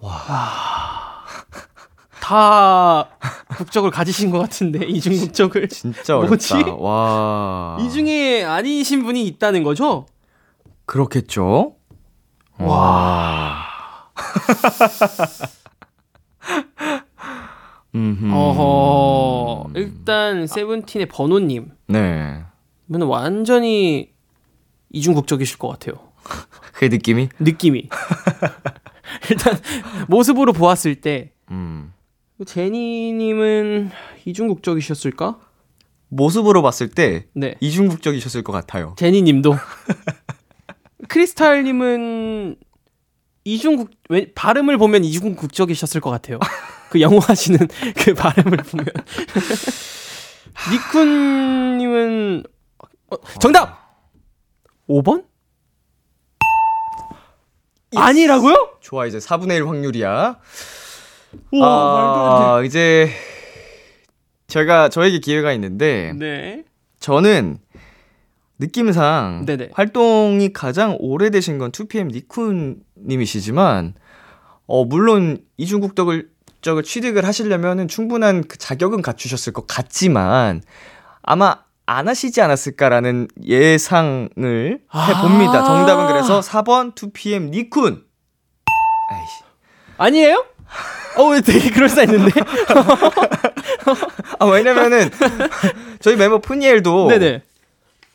와... 0.00 1.22
다 2.20 3.10
국적을 3.58 3.90
가지신 3.90 4.30
것 4.30 4.38
같은데 4.38 4.84
이중 4.88 5.18
국적을 5.18 5.68
진짜 5.68 6.16
뭐지? 6.16 6.54
어렵다. 6.54 6.74
와. 6.76 7.76
이 7.78 7.90
중에 7.90 8.44
아니신 8.44 9.02
분이 9.02 9.26
있다는 9.26 9.64
거죠? 9.64 10.06
그렇겠죠? 10.92 11.76
와. 12.58 13.64
어허. 18.30 19.70
일단 19.74 20.46
세븐틴의 20.46 21.08
번호님. 21.08 21.70
네. 21.88 22.44
은 22.94 23.02
완전히 23.02 24.12
이중 24.90 25.14
국적이실 25.14 25.56
것 25.56 25.68
같아요. 25.68 25.94
그 26.76 26.84
느낌이? 26.84 27.30
느낌이. 27.40 27.88
일단 29.30 29.58
모습으로 30.08 30.52
보았을 30.52 30.96
때 30.96 31.32
음. 31.50 31.94
제니님은 32.44 33.92
이중 34.26 34.48
국적이셨을까? 34.48 35.40
모습으로 36.10 36.60
봤을 36.60 36.90
때 36.90 37.28
네. 37.32 37.54
이중국적이셨을 37.60 38.42
것 38.42 38.52
같아요. 38.52 38.94
제니님도. 38.98 39.56
크리스탈님은 41.08 42.56
이중국 43.44 43.90
왜 44.08 44.32
발음을 44.34 44.78
보면 44.78 45.04
이중 45.04 45.34
국적이셨을 45.34 46.00
것 46.00 46.10
같아요. 46.10 46.38
그 46.90 47.00
영어 47.00 47.18
하시는 47.18 47.58
그 47.96 48.14
발음을 48.14 48.56
보면. 48.58 48.86
니쿤님은 50.70 52.44
어, 53.10 53.16
정답 53.40 53.82
5번? 54.88 55.24
아니라고요? 57.94 58.78
좋아, 58.80 59.06
이제 59.06 59.18
4분의 59.18 59.56
1 59.56 59.66
확률이야. 59.66 60.38
우와 61.50 61.94
말도 61.94 62.20
안 62.20 62.58
아, 62.58 62.62
이제 62.62 63.10
제가 64.46 64.88
저에게 64.90 65.18
기회가 65.18 65.52
있는데 65.52 66.12
돼. 66.12 66.18
네. 66.18 66.64
저는 67.00 67.58
느낌상 68.62 69.44
네네. 69.46 69.70
활동이 69.72 70.52
가장 70.52 70.96
오래되신 70.98 71.58
건 71.58 71.72
2PM 71.72 72.12
니쿤 72.12 72.76
님이시지만 72.96 73.94
어 74.66 74.84
물론 74.84 75.38
이중국적을 75.56 76.28
적을 76.60 76.82
취득을 76.84 77.26
하시려면은 77.26 77.88
충분한 77.88 78.44
그 78.46 78.56
자격은 78.56 79.02
갖추셨을 79.02 79.52
것 79.52 79.66
같지만 79.66 80.62
아마 81.22 81.56
안 81.86 82.06
하시지 82.08 82.40
않았을까라는 82.40 83.26
예상을 83.44 84.30
해 84.36 85.20
봅니다. 85.20 85.60
아. 85.60 85.64
정답은 85.64 86.06
그래서 86.06 86.40
4번 86.40 86.94
2PM 86.94 87.50
니쿤. 87.50 88.02
아이씨. 89.10 89.42
아니에요? 89.98 90.44
어, 91.18 91.24
왜 91.24 91.40
되게 91.40 91.68
그럴싸했는데? 91.70 92.40
아 94.38 94.46
왜냐면은 94.46 95.10
저희 96.00 96.16
멤버 96.16 96.38
푸니엘도 96.38 97.08
네네. 97.08 97.42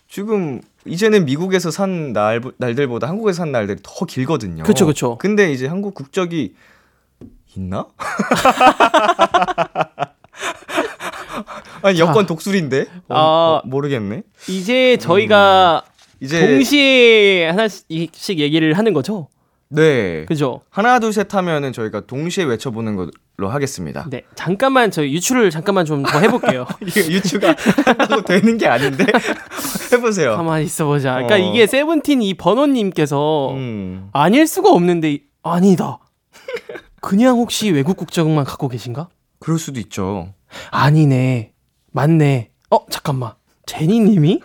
지금 0.08 0.62
이제는 0.86 1.26
미국에서 1.26 1.70
산 1.72 2.13
날, 2.13 2.41
날들보다 2.58 3.08
한국에서 3.08 3.38
산 3.39 3.52
날들이 3.52 3.80
더 3.84 4.06
길거든요. 4.06 4.63
그쵸, 4.63 4.86
그쵸. 4.86 5.17
근데 5.17 5.52
이제 5.52 5.67
한국 5.67 5.93
국적이 5.93 6.54
있나? 7.56 7.88
아니 11.84 12.00
여권 12.00 12.26
독수리인데? 12.26 12.86
어, 13.10 13.15
아. 13.15 13.20
어, 13.20 13.62
모르겠네. 13.65 14.24
이제 14.50 14.98
저희가 14.98 15.84
이제 16.20 16.39
동시에 16.48 17.48
하나씩 17.50 17.86
얘기를 18.39 18.74
하는 18.78 18.93
거죠? 18.93 19.28
네 19.70 20.26
그죠? 20.26 20.62
하나 20.70 21.00
둘 21.00 21.12
셋 21.12 21.34
하면은 21.36 21.74
저희가 21.74 22.06
동시에 22.08 22.46
외쳐보는 22.46 22.96
걸 22.96 23.12
로 23.39 23.50
하겠습니다. 23.50 24.08
네. 24.10 24.23
잠깐만, 24.34 24.89
저 24.89 25.06
유추를 25.06 25.52
잠깐만 25.52 25.86
좀 25.86 26.02
더 26.02 26.19
해볼게요. 26.19 26.65
이게 26.82 27.02
유추가 27.08 27.54
되는 28.26 28.58
게 28.58 28.65
아닌데 28.67 29.06
해보세요. 29.93 30.36
가만히 30.36 30.65
있어보자. 30.65 31.13
그러니까 31.13 31.36
어. 31.36 31.38
이게 31.38 31.67
세븐틴 31.67 32.23
이 32.23 32.34
번호님께서 32.34 33.52
음. 33.54 34.10
아닐 34.12 34.47
수가 34.47 34.71
없는데, 34.71 35.19
아니다. 35.43 36.00
그냥 37.00 37.38
혹시 37.38 37.69
외국 37.69 37.95
국적만 37.97 38.43
갖고 38.43 38.67
계신가? 38.69 39.10
그럴 39.39 39.60
수도 39.60 39.80
있죠. 39.82 40.34
아니네. 40.71 41.54
맞네. 41.91 42.50
어, 42.71 42.86
잠깐만. 42.89 43.34
제니님이? 43.67 44.41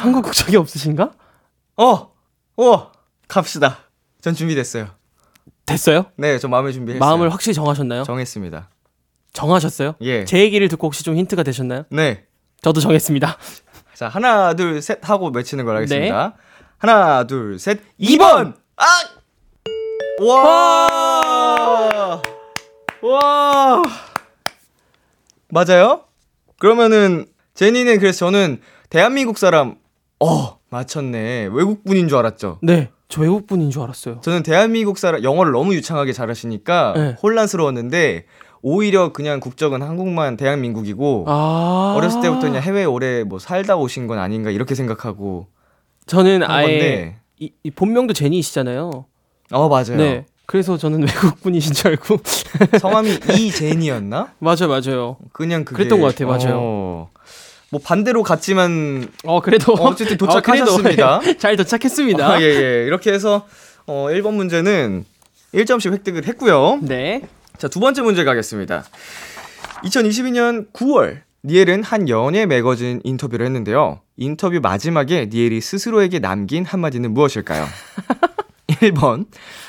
한국 0.00 0.22
국적이 0.24 0.56
없으신가? 0.56 1.10
어, 1.76 2.12
어, 2.56 2.92
갑시다. 3.28 3.78
전 4.22 4.34
준비됐어요. 4.34 4.88
됐어요? 5.66 6.06
네, 6.16 6.38
저 6.38 6.48
마음의 6.48 6.72
준비 6.72 6.92
했어요. 6.92 7.00
마음을 7.00 7.32
확실히 7.32 7.54
정하셨나요? 7.54 8.04
정했습니다. 8.04 8.68
정하셨어요? 9.32 9.94
예. 10.02 10.24
제 10.24 10.38
얘기를 10.40 10.68
듣고 10.68 10.88
혹시 10.88 11.04
좀 11.04 11.16
힌트가 11.16 11.42
되셨나요? 11.42 11.84
네. 11.90 12.24
저도 12.60 12.80
정했습니다. 12.80 13.38
자, 13.94 14.08
하나, 14.08 14.54
둘, 14.54 14.82
셋 14.82 14.98
하고 15.08 15.30
외치는 15.32 15.64
걸 15.64 15.76
하겠습니다. 15.76 16.28
네. 16.28 16.32
하나, 16.78 17.26
둘, 17.26 17.58
셋. 17.58 17.80
2번! 18.00 18.18
2번! 18.18 18.54
아! 18.76 18.84
와! 20.24 22.22
와! 23.02 23.82
맞아요? 25.48 26.04
그러면은 26.58 27.26
제니는 27.54 27.98
그래서 27.98 28.26
저는 28.26 28.60
대한민국 28.88 29.38
사람 29.38 29.76
어, 30.20 30.58
맞췄네. 30.70 31.48
외국분인 31.52 32.08
줄 32.08 32.18
알았죠. 32.18 32.58
네, 32.62 32.90
저 33.12 33.20
외국 33.20 33.46
분인 33.46 33.70
줄 33.70 33.82
알았어요. 33.82 34.22
저는 34.22 34.42
대한민국 34.42 34.96
사람 34.96 35.22
영어를 35.22 35.52
너무 35.52 35.74
유창하게 35.74 36.14
잘하시니까 36.14 36.94
네. 36.96 37.16
혼란스러웠는데 37.22 38.24
오히려 38.62 39.12
그냥 39.12 39.38
국적은 39.38 39.82
한국만 39.82 40.38
대한민국이고 40.38 41.26
아. 41.28 41.92
어렸을 41.94 42.22
때부터 42.22 42.46
그냥 42.46 42.62
해외 42.62 42.84
오래 42.84 43.22
뭐 43.22 43.38
살다 43.38 43.76
오신 43.76 44.06
건 44.06 44.18
아닌가 44.18 44.50
이렇게 44.50 44.74
생각하고 44.74 45.46
저는 46.06 46.42
한 46.42 46.50
아예. 46.50 47.16
이, 47.38 47.52
이 47.62 47.70
본명도 47.70 48.14
제니이시잖아요. 48.14 49.04
어 49.50 49.68
맞아요. 49.68 49.96
네. 49.98 50.24
그래서 50.46 50.78
저는 50.78 51.02
외국 51.06 51.42
분이신 51.42 51.74
줄 51.74 51.88
알고. 51.88 52.16
성함이 52.80 53.10
이제니였나? 53.38 54.32
맞아요, 54.40 54.68
맞아요. 54.68 55.18
그냥 55.32 55.66
그게 55.66 55.84
그랬던 55.84 56.00
것 56.00 56.06
같아요, 56.06 56.28
맞아요. 56.28 56.58
어, 56.58 57.10
뭐 57.72 57.80
반대로 57.82 58.22
갔지만 58.22 59.08
어, 59.24 59.40
그래도 59.40 59.72
어쨌든 59.72 60.04
어, 60.14 60.18
그래도 60.18 60.26
도착하셨습니다. 60.26 61.20
잘 61.40 61.56
도착했습니다. 61.56 62.32
아, 62.32 62.40
예, 62.42 62.44
예. 62.44 62.84
이렇게 62.86 63.10
해서 63.10 63.46
어 63.86 64.08
1번 64.10 64.34
문제는 64.34 65.06
1점씩 65.54 65.90
획득을 65.90 66.26
했고요. 66.26 66.80
네. 66.82 67.22
자, 67.56 67.68
두 67.68 67.80
번째 67.80 68.02
문제 68.02 68.24
가겠습니다. 68.24 68.84
2022년 69.84 70.70
9월 70.74 71.22
니엘은 71.44 71.82
한 71.82 72.10
연예 72.10 72.44
매거진 72.44 73.00
인터뷰를 73.04 73.46
했는데요. 73.46 74.00
인터뷰 74.18 74.60
마지막에 74.60 75.30
니엘이 75.32 75.62
스스로에게 75.62 76.18
남긴 76.18 76.66
한마디는 76.66 77.14
무엇일까요? 77.14 77.66
1번, 78.68 79.26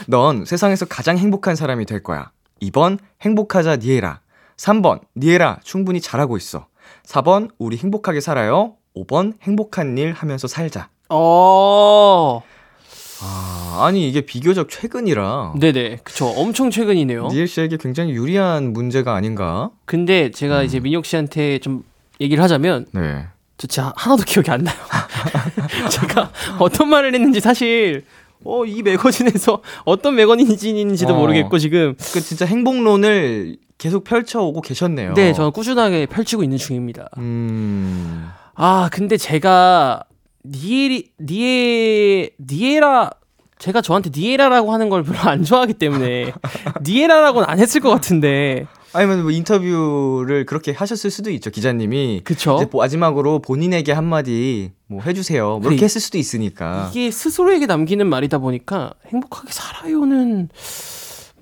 넌 0.07 0.43
세상에서 0.43 0.85
가장 0.85 1.17
행복한 1.17 1.55
사람이 1.55 1.85
될 1.85 2.03
거야. 2.03 2.31
2번, 2.61 2.97
행복하자 3.21 3.77
니에라. 3.77 4.19
3번, 4.57 4.99
니에라 5.15 5.59
충분히 5.63 6.01
잘하고 6.01 6.35
있어. 6.35 6.67
4번, 7.07 7.49
우리 7.57 7.77
행복하게 7.77 8.19
살아요. 8.21 8.75
5번, 8.95 9.33
행복한 9.41 9.97
일 9.97 10.13
하면서 10.13 10.47
살자. 10.47 10.89
어. 11.09 12.41
아, 13.21 13.85
아니 13.85 14.07
이게 14.09 14.21
비교적 14.21 14.69
최근이라 14.69 15.53
네네. 15.59 15.99
그쵸. 16.03 16.27
엄청 16.27 16.69
최근이네요. 16.69 17.27
니엘 17.27 17.47
씨에게 17.47 17.77
굉장히 17.77 18.11
유리한 18.11 18.73
문제가 18.73 19.15
아닌가? 19.15 19.69
근데 19.85 20.29
제가 20.31 20.63
이제 20.63 20.79
민혁 20.79 21.05
씨한테 21.05 21.59
좀 21.59 21.83
얘기를 22.19 22.43
하자면 22.43 22.87
네. 22.91 23.27
저 23.57 23.67
진짜 23.67 23.93
하나도 23.95 24.23
기억이 24.23 24.51
안 24.51 24.63
나요. 24.63 24.75
제가 25.89 26.31
어떤 26.59 26.89
말을 26.89 27.13
했는지 27.13 27.39
사실 27.39 28.03
어, 28.43 28.65
이 28.65 28.81
매거진에서 28.81 29.61
어떤 29.85 30.15
매거진인지도 30.15 31.13
어. 31.13 31.17
모르겠고 31.17 31.57
지금 31.59 31.95
그 32.13 32.19
진짜 32.19 32.45
행복론을 32.45 33.57
계속 33.83 34.05
펼쳐오고 34.05 34.61
계셨네요. 34.61 35.13
네, 35.13 35.33
저는 35.33 35.51
꾸준하게 35.51 36.05
펼치고 36.05 36.41
있는 36.41 36.57
중입니다. 36.57 37.09
음. 37.17 38.29
아, 38.55 38.87
근데 38.93 39.17
제가 39.17 40.03
니엘이 40.45 41.11
니에 41.19 42.29
니엘아 42.39 43.09
제가 43.59 43.81
저한테 43.81 44.09
니엘아라고 44.15 44.71
하는 44.71 44.87
걸 44.87 45.03
별로 45.03 45.19
안 45.19 45.43
좋아하기 45.43 45.73
때문에 45.73 46.31
니엘아라고는 46.81 47.49
안 47.49 47.59
했을 47.59 47.81
것 47.81 47.89
같은데. 47.89 48.67
아니면 48.93 49.23
뭐 49.23 49.31
인터뷰를 49.31 50.45
그렇게 50.45 50.71
하셨을 50.71 51.11
수도 51.11 51.29
있죠. 51.31 51.49
기자님이 51.49 52.21
그쵸? 52.23 52.55
이제 52.55 52.69
마지막으로 52.71 53.39
본인에게 53.39 53.91
한마디 53.91 54.71
뭐 54.87 55.01
해주세요. 55.01 55.45
뭐 55.45 55.59
이렇게 55.63 55.75
그래. 55.75 55.83
했을 55.83 55.99
수도 55.99 56.17
있으니까. 56.17 56.89
이게 56.89 57.11
스스로에게 57.11 57.65
남기는 57.65 58.07
말이다 58.07 58.37
보니까 58.37 58.93
행복하게 59.07 59.49
살아요는 59.51 60.47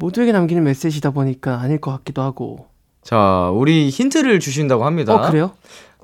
모두에게 0.02 0.32
남기는 0.32 0.64
메시지다 0.64 1.12
보니까 1.12 1.60
아닐 1.62 1.80
것 1.80 1.92
같기도 1.92 2.24
하고. 2.24 2.66
자, 3.04 3.52
우리 3.54 3.90
힌트를 3.90 4.40
주신다고 4.40 4.84
합니다. 4.84 5.14
어, 5.14 5.30
그래요? 5.30 5.52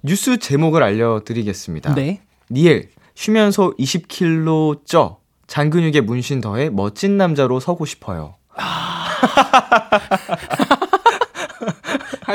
뉴스 0.04 0.38
제목을 0.38 0.84
알려드리겠습니다. 0.84 1.96
네. 1.96 2.22
니엘 2.52 2.90
쉬면서 3.16 3.72
20kg 3.80 4.86
쪄 4.86 5.18
잔근육에 5.48 6.02
문신 6.02 6.42
더해 6.42 6.70
멋진 6.70 7.18
남자로 7.18 7.60
서고 7.60 7.86
싶어요. 7.86 8.36
아, 8.56 9.08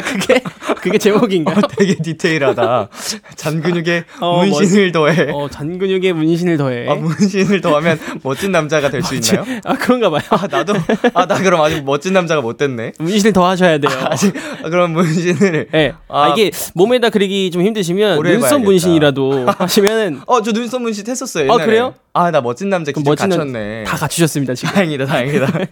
그게 0.01 0.41
그게 0.81 0.99
제목인가요? 0.99 1.61
되게 1.77 1.95
디테일하다. 1.97 2.89
잔근육에 3.37 4.05
어, 4.21 4.45
문신을 4.45 4.93
더해. 4.93 5.31
어, 5.33 5.49
잔근육에 5.51 6.13
문신을 6.13 6.57
더해. 6.57 6.89
아, 6.89 6.95
문신을 6.95 7.61
더하면 7.61 7.99
멋진 8.23 8.53
남자가 8.53 8.89
될 8.91 9.03
수 9.03 9.15
있나요? 9.17 9.45
아, 9.65 9.75
그런가 9.75 10.09
봐요. 10.11 10.21
아, 10.31 10.47
나도, 10.51 10.75
아, 11.15 11.27
나 11.27 11.35
그럼 11.43 11.61
아직 11.61 11.85
멋진 11.85 12.13
남자가 12.13 12.41
못 12.41 12.57
됐네. 12.57 12.93
문신을 12.99 13.33
더 13.33 13.47
하셔야 13.49 13.79
돼요. 13.79 13.93
아 14.09 14.15
직, 14.17 14.35
아, 14.65 14.69
그럼 14.71 14.93
문신을. 14.93 15.69
네. 15.73 15.93
아, 16.09 16.23
아, 16.25 16.29
이게 16.29 16.51
몸에다 16.75 17.11
그리기 17.11 17.51
좀 17.51 17.63
힘드시면 17.63 18.23
눈썹 18.23 18.35
해봐야겠다. 18.47 18.59
문신이라도 18.59 19.47
하시면은 19.59 20.21
어, 20.27 20.41
저 20.43 20.53
눈썹 20.53 20.81
문신 20.83 21.05
했었어요. 21.09 21.51
아, 21.51 21.55
옛날에. 21.55 21.67
그래요? 21.67 21.95
아, 22.15 22.31
나 22.31 22.41
멋진 22.41 22.69
남자 22.71 22.93
기준 22.93 23.05
멋진 23.05 23.29
남- 23.29 23.39
갖췄네. 23.39 23.85
다 23.85 23.97
갖추셨습니다, 23.97 24.55
지금. 24.55 24.73
다행이다, 24.75 25.07
다행이다. 25.07 25.47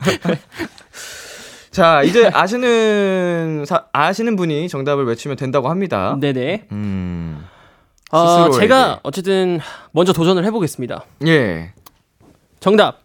자, 1.71 2.03
이제 2.03 2.29
아시는, 2.33 3.65
사- 3.67 3.87
아시는 3.93 4.35
분이 4.37 4.69
정답을 4.69 5.05
외치면 5.07 5.37
된다고 5.37 5.69
합니다. 5.71 6.17
네네. 6.19 6.67
음. 6.73 7.47
아, 8.11 8.27
스스로에게. 8.27 8.59
제가 8.61 9.01
어쨌든 9.05 9.61
먼저 9.93 10.13
도전을 10.13 10.45
해보겠습니다. 10.47 11.05
예. 11.27 11.73
정답 12.59 13.03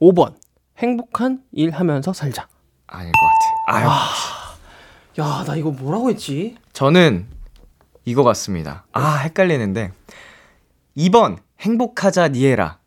5번 0.00 0.34
행복한 0.78 1.40
일 1.52 1.70
하면서 1.72 2.12
살자. 2.12 2.46
아닐 2.86 3.10
것 3.12 3.18
같아. 3.66 3.78
아유. 3.78 3.88
야, 5.20 5.44
나 5.44 5.56
이거 5.56 5.70
뭐라고 5.72 6.08
했지? 6.10 6.56
저는 6.72 7.26
이거 8.04 8.22
같습니다. 8.22 8.84
아, 8.92 9.16
헷갈리는데. 9.16 9.90
2번, 10.96 11.38
행복하자 11.60 12.28
니에라. 12.28 12.78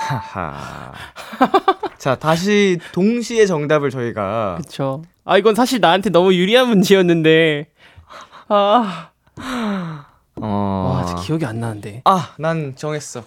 하하. 0.00 0.92
자, 2.06 2.14
다시 2.14 2.78
동시에 2.92 3.46
정답을 3.46 3.90
저희가. 3.90 4.58
그쵸. 4.62 5.02
아, 5.24 5.38
이건 5.38 5.56
사실 5.56 5.80
나한테 5.80 6.10
너무 6.10 6.32
유리한 6.32 6.68
문제였는데. 6.68 7.66
아, 8.46 9.10
어. 10.40 11.02
와, 11.04 11.14
기억이 11.24 11.44
안 11.44 11.58
나는데. 11.58 12.02
아, 12.04 12.32
난 12.38 12.76
정했어. 12.76 13.24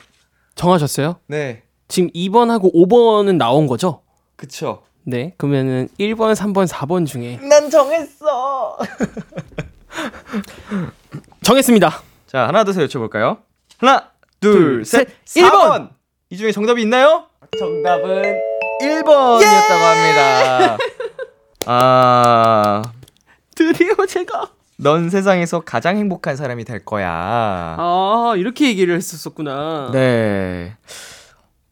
정하셨어요? 0.55 1.17
네. 1.27 1.63
지금 1.89 2.09
2번하고 2.11 2.73
5번은 2.73 3.35
나온 3.35 3.67
거죠? 3.67 4.01
그쵸. 4.37 4.83
네. 5.03 5.33
그러면은 5.35 5.89
1번, 5.99 6.33
3번, 6.33 6.65
4번 6.65 7.05
중에 7.05 7.37
난 7.49 7.69
정했어. 7.69 8.77
정했습니다. 11.43 12.01
자, 12.27 12.47
하나, 12.47 12.63
둘, 12.63 12.73
셋 12.73 12.79
외쳐볼까요? 12.83 13.39
하나, 13.77 14.11
둘, 14.39 14.53
둘, 14.53 14.85
셋, 14.85 15.09
셋, 15.25 15.43
4번! 15.43 15.89
이 16.29 16.37
중에 16.37 16.53
정답이 16.53 16.81
있나요? 16.81 17.25
정답은 17.57 18.48
1번이었다고 18.81 19.81
합니다. 19.81 20.77
아, 21.65 22.81
드디어 23.55 24.05
제가 24.07 24.49
넌 24.77 25.09
세상에서 25.09 25.59
가장 25.61 25.97
행복한 25.97 26.35
사람이 26.35 26.63
될 26.63 26.85
거야. 26.85 27.09
아, 27.77 28.33
이렇게 28.37 28.67
얘기를 28.67 28.95
했었구나. 28.95 29.89
네. 29.91 30.75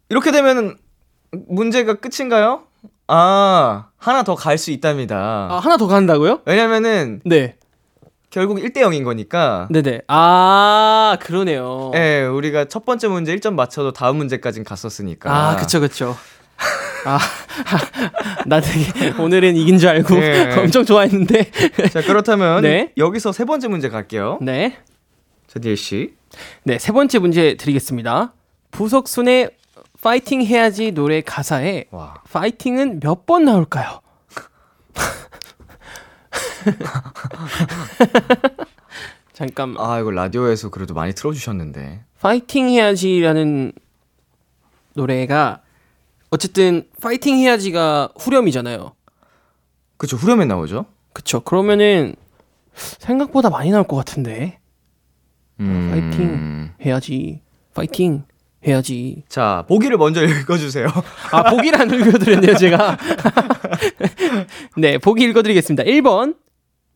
이렇게 0.09 0.31
되면 0.31 0.77
문제가 1.47 1.95
끝인가요? 1.95 2.63
아, 3.07 3.85
하나 3.97 4.23
더 4.23 4.35
갈 4.35 4.57
수 4.57 4.71
있답니다. 4.71 5.47
아, 5.49 5.59
하나 5.63 5.77
더 5.77 5.87
간다고요? 5.87 6.41
왜냐면은 6.45 7.21
네. 7.23 7.55
결국 8.29 8.57
1대 8.57 8.77
0인 8.79 9.05
거니까. 9.05 9.67
네네. 9.71 10.01
아, 10.09 11.17
그러네요. 11.21 11.91
예, 11.95 12.23
우리가 12.23 12.65
첫 12.65 12.83
번째 12.83 13.07
문제 13.07 13.33
1점 13.35 13.53
맞춰도 13.53 13.93
다음 13.93 14.17
문제까진 14.17 14.65
갔었으니까. 14.65 15.33
아, 15.33 15.55
그쵸, 15.55 15.79
그쵸. 15.79 16.17
아, 17.05 17.19
나 18.45 18.59
되게 18.61 19.09
오늘은 19.21 19.55
이긴 19.55 19.77
줄 19.77 19.89
알고 19.89 20.15
네. 20.15 20.55
엄청 20.59 20.85
좋아했는데. 20.85 21.51
자, 21.91 22.01
그렇다면 22.01 22.61
네. 22.63 22.91
여기서 22.97 23.31
세 23.31 23.45
번째 23.45 23.67
문제 23.67 23.89
갈게요. 23.89 24.39
네. 24.41 24.77
자, 25.47 25.59
디엘 25.59 25.77
씨. 25.77 26.15
네, 26.63 26.79
세 26.79 26.91
번째 26.91 27.19
문제 27.19 27.55
드리겠습니다. 27.55 28.33
부석순의 28.71 29.51
파이팅 30.01 30.41
해야지 30.43 30.91
노래 30.91 31.21
가사에 31.21 31.85
와. 31.91 32.15
파이팅은 32.31 32.99
몇 33.01 33.25
번 33.25 33.45
나올까요? 33.45 34.01
잠깐만. 39.33 39.85
아, 39.85 39.99
이거 39.99 40.11
라디오에서 40.11 40.69
그래도 40.69 40.93
많이 40.93 41.13
틀어 41.13 41.31
주셨는데. 41.31 42.03
파이팅 42.19 42.69
해야지라는 42.69 43.71
노래가 44.93 45.61
어쨌든 46.37 46.87
파이팅 47.01 47.37
해야지가 47.37 48.09
후렴이잖아요. 48.15 48.93
그쵸, 49.97 50.17
후렴에 50.17 50.45
나오죠? 50.45 50.85
그쵸. 51.11 51.39
그러면은 51.39 52.15
생각보다 52.75 53.49
많이 53.49 53.71
나올 53.71 53.87
것 53.87 53.95
같은데. 53.95 54.59
음. 55.59 55.89
파이팅 55.89 56.73
해야지. 56.85 57.41
파이팅 57.73 58.23
해야지. 58.67 59.23
자, 59.27 59.65
보기를 59.67 59.97
먼저 59.97 60.21
읽어 60.23 60.59
주세요. 60.59 60.87
아, 61.31 61.49
보기를 61.49 61.81
안 61.81 61.89
읽어드렸네요, 61.91 62.55
제가. 62.55 62.97
네, 64.77 64.99
보기 64.99 65.23
읽어드리겠습니다. 65.23 65.83
1번, 65.85 66.37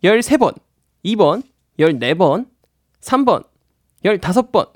13번, 0.04 0.54
2번, 1.04 1.42
14번, 1.80 2.46
3번, 3.02 3.44
15번, 4.06 4.70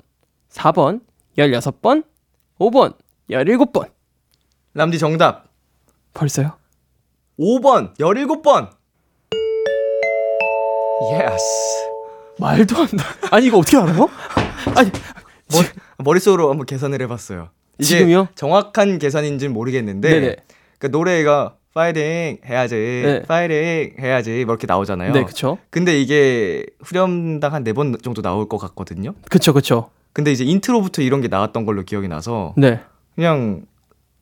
4번, 0.50 1.00
16번, 1.38 2.04
5번, 2.58 2.96
17번. 3.30 3.95
람디 4.76 4.98
정답. 4.98 5.46
벌써요? 6.12 6.52
5번, 7.40 7.96
17번. 7.96 8.68
Yes. 11.12 11.88
말도 12.38 12.76
안 12.76 12.86
돼. 12.88 12.96
아니, 13.30 13.46
이거 13.46 13.56
어떻게 13.58 13.78
알아요? 13.78 14.06
아니, 14.74 14.90
머리, 15.50 15.66
머릿속으로 16.04 16.50
한번 16.50 16.66
계산을 16.66 17.00
해봤어요. 17.02 17.48
이게 17.78 17.84
지금요? 17.86 18.28
정확한 18.34 18.98
계산인지는 18.98 19.54
모르겠는데, 19.54 20.10
네네. 20.10 20.36
그 20.78 20.88
노래가 20.88 21.56
파이팅 21.72 22.38
해야지, 22.44 22.74
네. 22.74 23.22
파이팅 23.22 23.94
해야지 23.98 24.44
뭐 24.44 24.54
이렇게 24.54 24.66
나오잖아요. 24.66 25.12
네, 25.14 25.24
그쵸. 25.24 25.56
근데 25.70 25.98
이게 25.98 26.66
후렴당 26.82 27.54
한 27.54 27.64
네 27.64 27.72
번 27.72 27.96
정도 28.02 28.20
나올 28.20 28.46
것 28.46 28.58
같거든요. 28.58 29.14
그쵸, 29.30 29.54
그쵸. 29.54 29.88
근데 30.12 30.32
이제 30.32 30.44
intro부터 30.44 31.00
이런 31.00 31.22
게 31.22 31.28
나왔던 31.28 31.64
걸로 31.64 31.82
기억이 31.82 32.08
나서 32.08 32.52
네. 32.58 32.80
그냥 33.14 33.64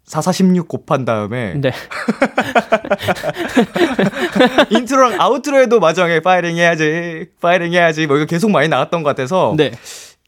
4 0.05 0.21
4 0.21 0.37
16 0.37 0.69
곱한 0.69 1.05
다음에 1.05 1.55
네. 1.55 1.73
intro랑 4.71 5.21
outro에도 5.21 5.81
마지막에 5.81 6.21
파이팅 6.21 6.57
해야지, 6.57 7.27
파이팅 7.41 7.73
해야지 7.73 8.07
뭐 8.07 8.17
이거 8.17 8.27
계속 8.27 8.51
많이 8.51 8.69
나왔던 8.69 9.03
것 9.03 9.11
같아서 9.11 9.55
네. 9.57 9.73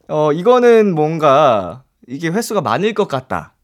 어 0.08 0.32
이거는 0.32 0.94
뭔가 0.94 1.82
이게 2.08 2.28
횟수가 2.28 2.62
많을 2.62 2.94
것 2.94 3.08
같다. 3.08 3.54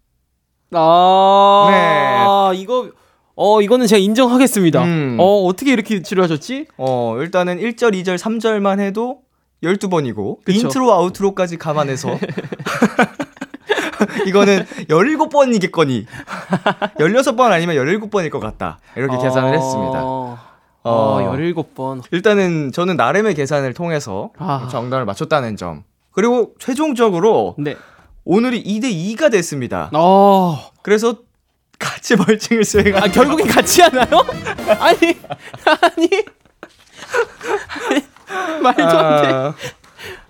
아, 0.74 2.52
이거 2.54 2.90
어 3.34 3.62
이거는 3.62 3.86
제가 3.86 3.98
인정하겠습니다. 3.98 4.84
음. 4.84 5.16
어 5.18 5.44
어떻게 5.44 5.72
이렇게 5.72 6.02
추리하셨지? 6.02 6.66
어, 6.76 7.16
일단은 7.18 7.58
1절, 7.58 7.94
2절, 7.94 8.18
3절만 8.18 8.80
해도 8.80 9.20
12번이고 9.62 10.44
그쵸. 10.44 10.58
intro 10.58 10.92
outro까지 10.92 11.56
감안해서 11.56 12.18
이거는 14.26 14.64
17번이겠거니 14.88 16.06
16번 16.98 17.50
아니면 17.50 17.76
17번일 17.76 18.30
것 18.30 18.40
같다 18.40 18.78
이렇게 18.96 19.16
계산을 19.18 19.54
했습니다 19.54 20.04
어, 20.04 20.38
어. 20.82 20.90
어 20.90 21.36
17번. 21.36 22.02
일단은 22.10 22.72
저는 22.72 22.96
나름의 22.96 23.34
계산을 23.34 23.74
통해서 23.74 24.30
아. 24.38 24.68
정답을 24.70 25.04
맞췄다는 25.04 25.56
점 25.56 25.84
그리고 26.12 26.54
최종적으로 26.58 27.54
네. 27.58 27.76
오늘이 28.24 28.62
2대2가 28.64 29.30
됐습니다 29.30 29.90
어. 29.94 30.58
그래서 30.82 31.16
같이 31.78 32.16
벌칙을 32.16 32.64
수행한 32.64 33.02
아 33.02 33.08
결국엔 33.08 33.46
같이 33.48 33.82
하나요? 33.82 34.24
아니 34.78 35.18
아니 35.64 36.08
말도 38.62 38.98
안 38.98 39.22
돼. 39.22 39.72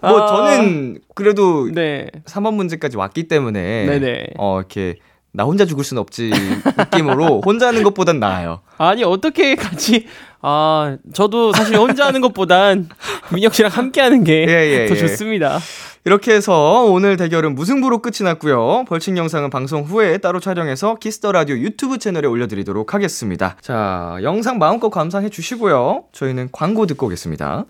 아, 0.03 0.11
뭐 0.11 0.23
아. 0.23 0.27
저는 0.27 0.99
그래도 1.15 1.71
네. 1.73 2.09
3번 2.27 2.55
문제까지 2.55 2.97
왔기 2.97 3.29
때문에 3.29 3.87
네네. 3.87 4.27
어 4.37 4.59
이렇게 4.59 4.97
나 5.33 5.45
혼자 5.45 5.65
죽을 5.65 5.83
순 5.83 5.97
없지 5.97 6.31
느낌으로 6.77 7.41
혼자 7.47 7.69
하는 7.69 7.83
것보단 7.83 8.21
나아요. 8.21 8.61
아니 8.77 9.03
어떻게 9.03 9.55
같이 9.55 10.07
아 10.43 10.99
저도 11.15 11.53
사실 11.53 11.77
혼자 11.77 12.07
하는 12.07 12.21
것보단 12.21 12.91
민혁 13.33 13.55
씨랑 13.55 13.71
함께 13.73 14.03
하는 14.03 14.25
게 14.25 14.36
더 14.36 14.53
예, 14.53 14.57
예, 14.57 14.89
예. 14.91 14.95
좋습니다. 14.95 15.59
이렇게 16.05 16.35
해서 16.35 16.85
오늘 16.85 17.17
대결은 17.17 17.55
무승부로 17.55 18.03
끝이 18.03 18.25
났고요. 18.25 18.85
벌칙 18.89 19.17
영상은 19.17 19.51
방송 19.51 19.85
후에 19.85 20.19
따로 20.19 20.41
촬영해서 20.41 20.97
Kiss 20.97 21.16
the 21.16 21.31
Radio 21.31 21.57
유튜브 21.57 21.99
채널에 21.99 22.27
올려드리도록 22.27 22.93
하겠습니다. 22.93 23.57
자, 23.61 24.19
영상 24.23 24.59
마음껏 24.59 24.91
감상해 24.91 25.29
주시고요. 25.29 26.05
저희는 26.11 26.49
광고 26.51 26.87
듣고 26.87 27.07
오겠습니다. 27.07 27.67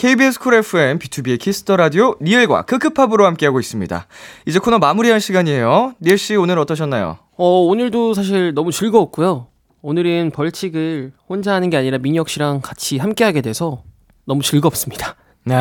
KBS 0.00 0.38
쿨 0.38 0.54
FM 0.54 0.98
B2B의 0.98 1.38
키스터 1.38 1.76
라디오 1.76 2.14
니엘과 2.22 2.62
크크팝으로 2.62 3.26
함께하고 3.26 3.60
있습니다. 3.60 4.06
이제 4.46 4.58
코너 4.58 4.78
마무리할 4.78 5.20
시간이에요. 5.20 5.92
니엘 6.00 6.16
씨 6.16 6.36
오늘 6.36 6.58
어떠셨나요? 6.58 7.18
어 7.36 7.44
오늘도 7.44 8.14
사실 8.14 8.54
너무 8.54 8.72
즐거웠고요. 8.72 9.48
오늘은 9.82 10.30
벌칙을 10.30 11.12
혼자 11.28 11.52
하는 11.52 11.68
게 11.68 11.76
아니라 11.76 11.98
민혁 11.98 12.30
씨랑 12.30 12.62
같이 12.62 12.96
함께 12.96 13.24
하게 13.24 13.42
돼서 13.42 13.82
너무 14.24 14.40
즐겁습니다. 14.42 15.16
네. 15.44 15.54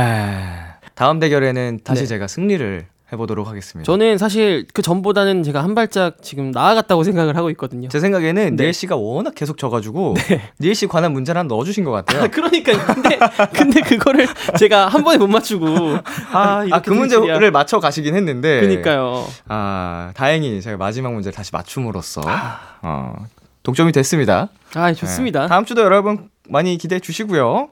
다음 0.95 1.19
대결에는 1.19 1.81
다시 1.83 2.03
네. 2.03 2.07
제가 2.07 2.27
승리를 2.27 2.87
해보도록 3.11 3.47
하겠습니다. 3.47 3.85
저는 3.85 4.17
사실 4.17 4.65
그 4.73 4.81
전보다는 4.81 5.43
제가 5.43 5.63
한 5.63 5.73
발짝 5.75 6.21
지금 6.21 6.51
나아갔다고 6.51 7.03
생각을 7.03 7.35
하고 7.35 7.49
있거든요. 7.51 7.89
제 7.89 7.99
생각에는 7.99 8.55
네. 8.55 8.63
니엘 8.63 8.73
씨가 8.73 8.95
워낙 8.95 9.33
계속 9.35 9.57
져가지고 9.57 10.15
니엘 10.59 10.75
씨 10.75 10.87
관한 10.87 11.13
문제를 11.13 11.39
하나 11.39 11.47
넣어주신 11.47 11.83
것 11.83 11.91
같아요. 11.91 12.23
아, 12.23 12.27
그러니까 12.27 12.71
근데 12.93 13.19
근데 13.53 13.81
그거를 13.81 14.27
제가 14.57 14.87
한 14.87 15.03
번에 15.03 15.17
못 15.17 15.27
맞추고 15.27 15.67
아 16.33 16.63
이렇게 16.65 16.75
아, 16.75 16.81
그 16.81 16.91
문제를 16.91 17.51
맞춰 17.51 17.79
가시긴 17.79 18.15
했는데. 18.15 18.61
그니까요. 18.61 19.25
아, 19.47 20.11
다행히 20.15 20.61
제가 20.61 20.77
마지막 20.77 21.13
문제를 21.13 21.35
다시 21.35 21.51
맞춤으로써 21.51 22.21
어, 22.81 23.13
동점이 23.63 23.91
됐습니다. 23.91 24.49
아 24.75 24.93
좋습니다. 24.93 25.41
네. 25.43 25.47
다음 25.47 25.65
주도 25.65 25.81
여러분 25.81 26.29
많이 26.49 26.77
기대해 26.77 26.99
주시고요. 26.99 27.69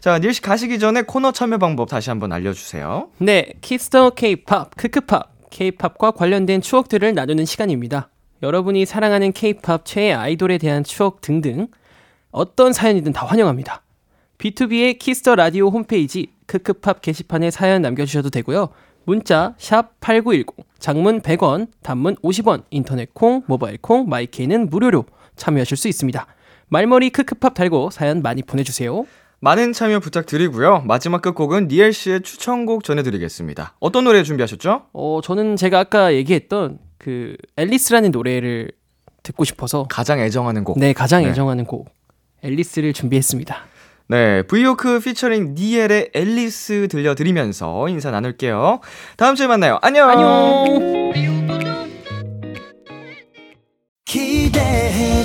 자, 0.00 0.18
니엘 0.18 0.32
씨 0.32 0.40
가시기 0.40 0.78
전에 0.78 1.02
코너 1.02 1.32
참여 1.32 1.58
방법 1.58 1.88
다시 1.88 2.10
한번 2.10 2.32
알려주세요. 2.32 3.10
네, 3.18 3.52
Kiss 3.60 3.89
the 3.89 4.10
K-팝, 4.10 4.76
크크팝, 4.76 5.50
K-팝과 5.50 6.12
관련된 6.12 6.60
추억들을 6.60 7.14
나누는 7.14 7.44
시간입니다. 7.44 8.10
여러분이 8.42 8.86
사랑하는 8.86 9.32
K-팝 9.32 9.84
최애 9.84 10.12
아이돌에 10.12 10.58
대한 10.58 10.84
추억 10.84 11.20
등등 11.20 11.68
어떤 12.30 12.72
사연이든 12.72 13.12
다 13.12 13.26
환영합니다. 13.26 13.82
B2B의 14.38 14.98
키스터 14.98 15.34
라디오 15.34 15.68
홈페이지 15.68 16.28
크크팝 16.46 17.02
게시판에 17.02 17.50
사연 17.50 17.82
남겨주셔도 17.82 18.30
되고요. 18.30 18.70
문자 19.04 19.54
샵 19.58 19.98
#8910 20.00 20.46
장문 20.78 21.20
100원, 21.20 21.68
단문 21.82 22.16
50원, 22.16 22.62
인터넷 22.70 23.12
콩, 23.12 23.42
모바일 23.46 23.76
콩, 23.78 24.08
마이 24.08 24.31
K는 24.31 24.70
무료로 24.70 25.04
참여하실 25.36 25.76
수 25.76 25.88
있습니다. 25.88 26.26
말머리 26.70 27.10
크크팝 27.10 27.54
달고 27.54 27.90
사연 27.90 28.22
많이 28.22 28.42
보내주세요. 28.42 29.04
많은 29.40 29.72
참여 29.72 30.00
부탁드리고요. 30.00 30.82
마지막 30.86 31.20
끝곡은 31.20 31.68
니엘 31.68 31.92
씨의 31.92 32.22
추천곡 32.22 32.84
전해드리겠습니다. 32.84 33.74
어떤 33.80 34.04
노래 34.04 34.22
준비하셨죠? 34.22 34.82
어, 34.92 35.20
저는 35.22 35.56
제가 35.56 35.80
아까 35.80 36.14
얘기했던 36.14 36.78
그 36.98 37.36
앨리스라는 37.56 38.12
노래를 38.12 38.70
듣고 39.22 39.44
싶어서 39.44 39.86
가장 39.90 40.20
애정하는 40.20 40.62
곡. 40.64 40.78
네, 40.78 40.92
가장 40.92 41.24
네. 41.24 41.30
애정하는 41.30 41.64
곡 41.64 41.90
앨리스를 42.42 42.92
준비했습니다. 42.92 43.56
네, 44.08 44.42
브이오크 44.42 45.00
피처링 45.00 45.54
니엘의 45.56 46.10
앨리스 46.14 46.88
들려드리면서 46.88 47.88
인사 47.88 48.10
나눌게요. 48.10 48.80
다음 49.16 49.34
주에 49.34 49.46
만나요. 49.46 49.78
안녕. 49.82 50.08
안녕. 50.08 51.12
기대해 54.04 55.24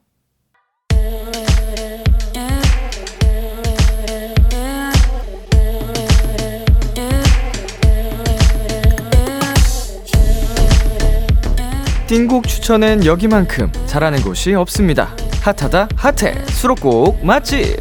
띵곡 12.11 12.45
추천엔 12.45 13.05
여기만큼 13.05 13.71
잘하는 13.85 14.21
곳이 14.21 14.53
없습니다. 14.53 15.15
핫하다 15.43 15.87
핫해 15.95 16.45
수록곡 16.47 17.25
맛집. 17.25 17.77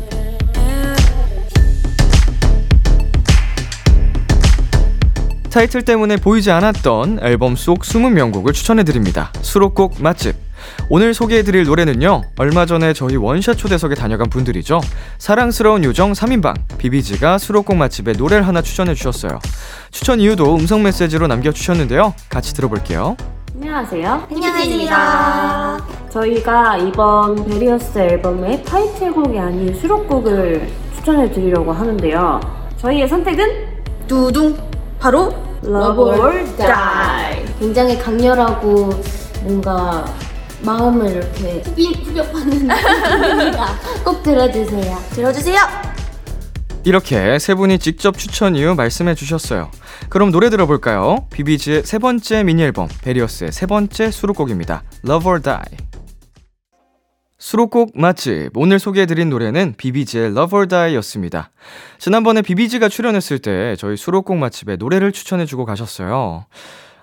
타이틀 5.50 5.82
때문에 5.82 6.16
보이지 6.16 6.52
않았던 6.52 7.18
앨범 7.22 7.56
속 7.56 7.84
숨은 7.84 8.14
명곡을 8.14 8.52
추천해드립니다. 8.52 9.32
수록곡 9.42 10.00
맛집. 10.00 10.36
오늘 10.88 11.12
소개해드릴 11.12 11.64
노래는요, 11.64 12.22
얼마 12.36 12.66
전에 12.66 12.92
저희 12.92 13.16
원샷 13.16 13.58
초대석에 13.58 13.96
다녀간 13.96 14.30
분들이죠. 14.30 14.80
사랑스러운 15.18 15.82
요정 15.82 16.12
3인방, 16.12 16.54
비비지가 16.78 17.38
수록곡 17.38 17.76
맛집에 17.76 18.12
노래를 18.12 18.46
하나 18.46 18.62
추천해주셨어요. 18.62 19.40
추천 19.90 20.20
이유도 20.20 20.54
음성 20.54 20.84
메시지로 20.84 21.26
남겨주셨는데요. 21.26 22.14
같이 22.28 22.54
들어볼게요. 22.54 23.16
안녕하세요. 23.62 24.26
안녕하세요. 24.30 25.78
저희가 26.08 26.78
이번 26.78 27.44
베리어스 27.44 27.98
앨범의 27.98 28.64
타이틀곡이 28.64 29.38
아닌 29.38 29.78
수록곡을 29.78 30.66
추천해 30.96 31.30
드리려고 31.30 31.70
하는데요. 31.70 32.40
저희의 32.78 33.06
선택은 33.06 33.46
두둥 34.08 34.56
바로 34.98 35.34
Love 35.62 36.02
or 36.02 36.44
Die. 36.56 37.44
굉장히 37.58 37.98
강렬하고 37.98 38.88
뭔가 39.42 40.06
마음을 40.62 41.10
이렇게 41.16 41.60
후빈 41.66 41.94
후벼파는 42.02 42.50
곡입니다. 42.66 43.66
꼭 44.02 44.22
들어주세요. 44.22 44.96
들어주세요. 45.10 45.58
이렇게 46.82 47.38
세 47.38 47.54
분이 47.54 47.78
직접 47.78 48.16
추천 48.16 48.56
이유 48.56 48.74
말씀해 48.74 49.14
주셨어요. 49.14 49.70
그럼 50.08 50.30
노래 50.30 50.48
들어볼까요? 50.48 51.26
비비지의 51.30 51.82
세 51.84 51.98
번째 51.98 52.42
미니 52.42 52.62
앨범, 52.62 52.88
베리어스의 53.02 53.52
세 53.52 53.66
번째 53.66 54.10
수록곡입니다. 54.10 54.82
Love 55.06 55.30
or 55.30 55.42
Die. 55.42 55.60
수록곡 57.36 57.92
맛집. 57.94 58.56
오늘 58.56 58.78
소개해드린 58.78 59.28
노래는 59.28 59.74
비비지의 59.76 60.30
Love 60.30 60.56
or 60.56 60.68
Die 60.68 60.94
였습니다. 60.96 61.50
지난번에 61.98 62.40
비비지가 62.40 62.88
출연했을 62.88 63.40
때 63.40 63.76
저희 63.76 63.96
수록곡 63.96 64.38
맛집에 64.38 64.76
노래를 64.76 65.12
추천해주고 65.12 65.66
가셨어요. 65.66 66.46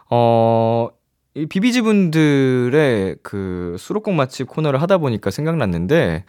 어, 0.09 0.87
이 1.35 1.45
비비지 1.45 1.81
분들의 1.81 3.17
그 3.21 3.75
수록곡 3.77 4.15
맛집 4.15 4.47
코너를 4.47 4.81
하다 4.81 4.97
보니까 4.97 5.29
생각났는데, 5.29 6.23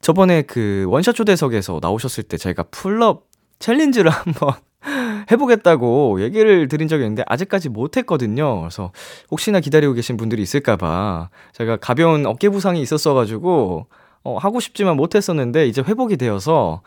저번에 0.00 0.42
그 0.42 0.86
원샷 0.88 1.14
초대석에서 1.14 1.80
나오셨을 1.82 2.24
때 2.24 2.36
제가 2.36 2.64
pull-up 2.70 3.26
challenge를 3.58 4.10
한번 4.10 4.54
해보겠다고 5.30 6.22
얘기를 6.22 6.68
드린 6.68 6.88
적이 6.88 7.04
있는데 7.04 7.24
아직까지 7.26 7.68
못했거든요. 7.68 8.60
그래서 8.60 8.92
혹시나 9.30 9.60
기다리고 9.60 9.92
계신 9.92 10.16
분들이 10.16 10.42
있을까봐 10.42 11.30
제가 11.52 11.76
가벼운 11.76 12.26
어깨 12.26 12.48
부상이 12.48 12.80
있었어가지고 12.80 13.86
어, 14.24 14.36
하고 14.38 14.60
싶지만 14.60 14.96
못했었는데 14.96 15.66
이제 15.66 15.82
회복이 15.82 16.16
되어서 16.16 16.82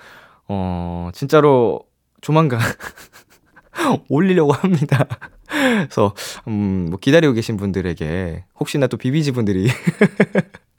어, 0.47 1.09
진짜로 1.13 1.81
조만간 2.21 2.59
올리려고 4.09 4.53
합니다. 4.53 5.05
그래서 5.47 6.13
음, 6.47 6.87
뭐 6.89 6.99
기다리고 6.99 7.33
계신 7.33 7.57
분들에게 7.57 8.45
혹시나 8.59 8.87
또 8.87 8.97
비비지 8.97 9.31
분들이 9.31 9.67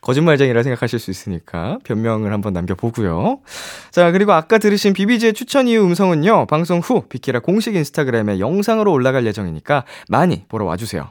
거짓말쟁이라 0.00 0.62
생각하실 0.62 0.98
수 0.98 1.10
있으니까 1.10 1.78
변명을 1.84 2.32
한번 2.32 2.52
남겨보고요. 2.52 3.40
자, 3.90 4.10
그리고 4.12 4.32
아까 4.32 4.58
들으신 4.58 4.92
비비지의 4.92 5.32
추천 5.34 5.68
이후 5.68 5.84
음성은요, 5.84 6.46
방송 6.46 6.80
후 6.80 7.02
비키라 7.08 7.40
공식 7.40 7.74
인스타그램에 7.74 8.38
영상으로 8.40 8.92
올라갈 8.92 9.26
예정이니까 9.26 9.84
많이 10.08 10.44
보러 10.48 10.64
와주세요. 10.64 11.10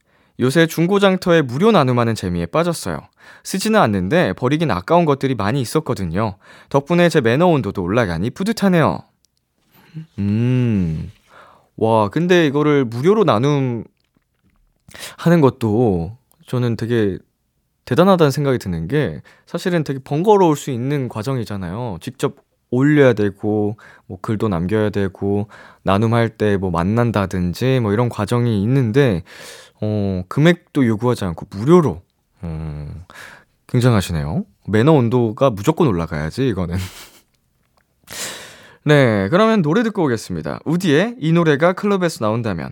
요새 0.41 0.65
중고장터에 0.65 1.43
무료 1.43 1.71
나눔하는 1.71 2.15
재미에 2.15 2.47
빠졌어요. 2.47 2.97
쓰지는 3.43 3.79
않는데 3.79 4.33
버리긴 4.33 4.71
아까운 4.71 5.05
것들이 5.05 5.35
많이 5.35 5.61
있었거든요. 5.61 6.35
덕분에 6.69 7.09
제 7.09 7.21
매너 7.21 7.47
온도도 7.47 7.83
올라가니 7.83 8.31
뿌듯하네요. 8.31 8.99
음, 10.19 11.11
와, 11.77 12.09
근데 12.09 12.47
이거를 12.47 12.85
무료로 12.85 13.23
나눔 13.23 13.83
하는 15.17 15.41
것도 15.41 16.17
저는 16.47 16.75
되게 16.75 17.17
대단하다는 17.85 18.31
생각이 18.31 18.57
드는 18.57 18.87
게 18.87 19.21
사실은 19.45 19.83
되게 19.83 19.99
번거로울 20.03 20.55
수 20.55 20.71
있는 20.71 21.07
과정이잖아요. 21.07 21.97
직접 22.01 22.35
올려야 22.71 23.13
되고, 23.13 23.75
뭐 24.07 24.17
글도 24.21 24.47
남겨야 24.47 24.91
되고, 24.91 25.47
나눔할 25.83 26.29
때 26.29 26.55
뭐 26.57 26.71
만난다든지 26.71 27.81
뭐 27.81 27.91
이런 27.91 28.07
과정이 28.07 28.63
있는데, 28.63 29.23
어, 29.81 30.23
금액도 30.27 30.85
요구하지 30.85 31.25
않고 31.25 31.47
무료로, 31.49 32.01
음, 32.43 33.03
굉장하시네요. 33.67 34.45
매너 34.67 34.93
온도가 34.93 35.49
무조건 35.49 35.87
올라가야지, 35.87 36.47
이거는. 36.47 36.77
네, 38.83 39.29
그러면 39.29 39.61
노래 39.61 39.83
듣고 39.83 40.05
오겠습니다. 40.05 40.59
우디의 40.65 41.17
이 41.19 41.31
노래가 41.31 41.73
클럽에서 41.73 42.25
나온다면. 42.25 42.71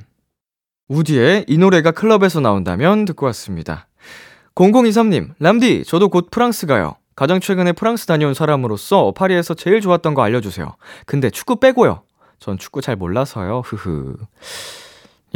우디의 0.88 1.45
이 1.47 1.57
노래가 1.57 1.91
클럽에서 1.91 2.39
나온다면 2.39 3.05
듣고 3.05 3.28
왔습니다. 3.28 3.88
0023님, 4.55 5.34
람디, 5.39 5.86
저도 5.86 6.10
곧 6.10 6.30
프랑스 6.32 6.66
가요. 6.66 6.95
가장 7.16 7.39
최근에 7.39 7.74
프랑스 7.74 8.05
다녀온 8.05 8.34
사람으로서 8.34 9.14
파리에서 9.16 9.53
제일 9.53 9.82
좋았던 9.82 10.14
거 10.14 10.24
알려주세요. 10.24 10.76
근데 11.05 11.30
축구 11.30 11.60
빼고요. 11.60 12.01
전 12.39 12.57
축구 12.57 12.82
잘 12.82 12.95
몰라서요. 12.95 13.62
흐흐. 13.66 14.16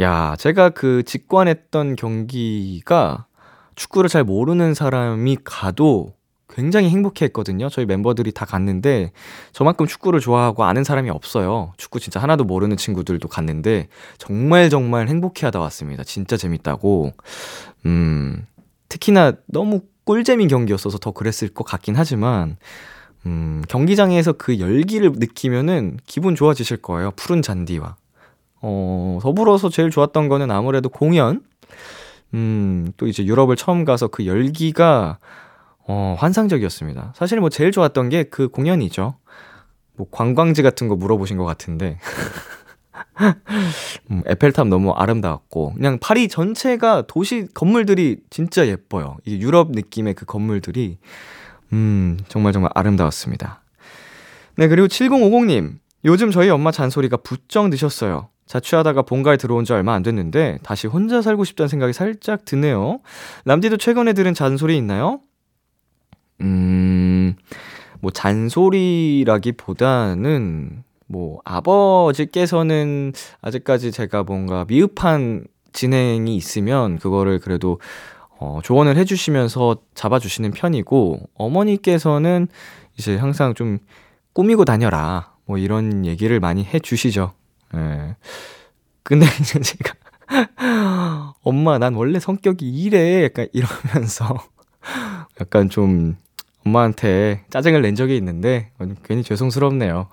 야, 0.00 0.34
제가 0.38 0.70
그 0.70 1.02
직관했던 1.04 1.96
경기가 1.96 3.26
축구를 3.76 4.08
잘 4.08 4.24
모르는 4.24 4.74
사람이 4.74 5.38
가도 5.44 6.14
굉장히 6.48 6.88
행복해 6.90 7.26
했거든요. 7.26 7.68
저희 7.68 7.86
멤버들이 7.86 8.32
다 8.32 8.44
갔는데 8.44 9.12
저만큼 9.52 9.86
축구를 9.86 10.20
좋아하고 10.20 10.64
아는 10.64 10.84
사람이 10.84 11.10
없어요. 11.10 11.72
축구 11.76 11.98
진짜 11.98 12.20
하나도 12.20 12.44
모르는 12.44 12.76
친구들도 12.76 13.28
갔는데 13.28 13.88
정말 14.18 14.70
정말 14.70 15.08
행복해 15.08 15.46
하다 15.46 15.58
왔습니다. 15.60 16.04
진짜 16.04 16.36
재밌다고. 16.36 17.12
음, 17.86 18.46
특히나 18.88 19.32
너무 19.46 19.80
꿀잼인 20.04 20.48
경기였어서 20.48 20.98
더 20.98 21.10
그랬을 21.10 21.48
것 21.48 21.64
같긴 21.64 21.96
하지만 21.96 22.56
음, 23.26 23.62
경기장에서 23.68 24.34
그 24.34 24.60
열기를 24.60 25.12
느끼면은 25.16 25.98
기분 26.06 26.34
좋아지실 26.34 26.78
거예요. 26.78 27.10
푸른 27.16 27.42
잔디와. 27.42 27.96
어, 28.66 29.18
더불어서 29.20 29.68
제일 29.68 29.90
좋았던 29.90 30.28
거는 30.28 30.50
아무래도 30.50 30.88
공연. 30.88 31.42
음, 32.32 32.92
또 32.96 33.06
이제 33.06 33.24
유럽을 33.24 33.56
처음 33.56 33.84
가서 33.84 34.08
그 34.08 34.24
열기가 34.24 35.18
어, 35.86 36.16
환상적이었습니다. 36.18 37.12
사실 37.14 37.40
뭐 37.40 37.50
제일 37.50 37.72
좋았던 37.72 38.08
게 38.08 38.24
그 38.24 38.48
공연이죠. 38.48 39.16
뭐 39.96 40.06
관광지 40.10 40.62
같은 40.62 40.88
거 40.88 40.96
물어보신 40.96 41.36
것 41.36 41.44
같은데. 41.44 41.98
음, 44.10 44.22
에펠탑 44.26 44.68
너무 44.68 44.92
아름다웠고, 44.92 45.74
그냥 45.74 45.98
파리 46.00 46.28
전체가 46.28 47.02
도시 47.06 47.46
건물들이 47.52 48.18
진짜 48.30 48.66
예뻐요. 48.66 49.16
이 49.26 49.40
유럽 49.40 49.70
느낌의 49.72 50.14
그 50.14 50.24
건물들이, 50.24 50.98
음, 51.72 52.18
정말 52.28 52.52
정말 52.52 52.70
아름다웠습니다. 52.74 53.62
네, 54.56 54.68
그리고 54.68 54.88
7050님. 54.88 55.78
요즘 56.06 56.30
저희 56.30 56.48
엄마 56.50 56.70
잔소리가 56.70 57.18
부쩍 57.18 57.68
늦었어요. 57.68 58.28
자취하다가 58.46 59.02
본가에 59.02 59.36
들어온 59.36 59.64
지 59.64 59.72
얼마 59.72 59.94
안 59.94 60.02
됐는데, 60.02 60.58
다시 60.62 60.86
혼자 60.86 61.22
살고 61.22 61.44
싶다는 61.44 61.68
생각이 61.68 61.92
살짝 61.92 62.44
드네요. 62.44 63.00
람디도 63.44 63.78
최근에 63.78 64.12
들은 64.12 64.34
잔소리 64.34 64.76
있나요? 64.76 65.20
음, 66.40 67.36
뭐, 68.00 68.10
잔소리라기보다는, 68.10 70.82
뭐, 71.06 71.40
아버지께서는 71.44 73.12
아직까지 73.40 73.92
제가 73.92 74.24
뭔가 74.24 74.64
미흡한 74.68 75.46
진행이 75.72 76.36
있으면, 76.36 76.98
그거를 76.98 77.38
그래도, 77.38 77.80
어, 78.38 78.58
조언을 78.62 78.98
해주시면서 78.98 79.76
잡아주시는 79.94 80.50
편이고, 80.50 81.20
어머니께서는 81.34 82.48
이제 82.98 83.16
항상 83.16 83.54
좀 83.54 83.78
꾸미고 84.34 84.66
다녀라. 84.66 85.32
뭐, 85.46 85.56
이런 85.56 86.04
얘기를 86.04 86.40
많이 86.40 86.64
해주시죠. 86.64 87.32
예. 87.74 88.16
근데 89.02 89.26
이제 89.40 89.60
제가, 89.60 89.94
엄마, 91.42 91.78
난 91.78 91.94
원래 91.94 92.18
성격이 92.18 92.68
이래. 92.68 93.24
약간 93.24 93.48
이러면서, 93.52 94.38
약간 95.40 95.68
좀, 95.68 96.16
엄마한테 96.66 97.44
짜증을 97.50 97.82
낸 97.82 97.94
적이 97.94 98.16
있는데 98.16 98.70
괜히 99.04 99.22
죄송스럽네요. 99.22 100.08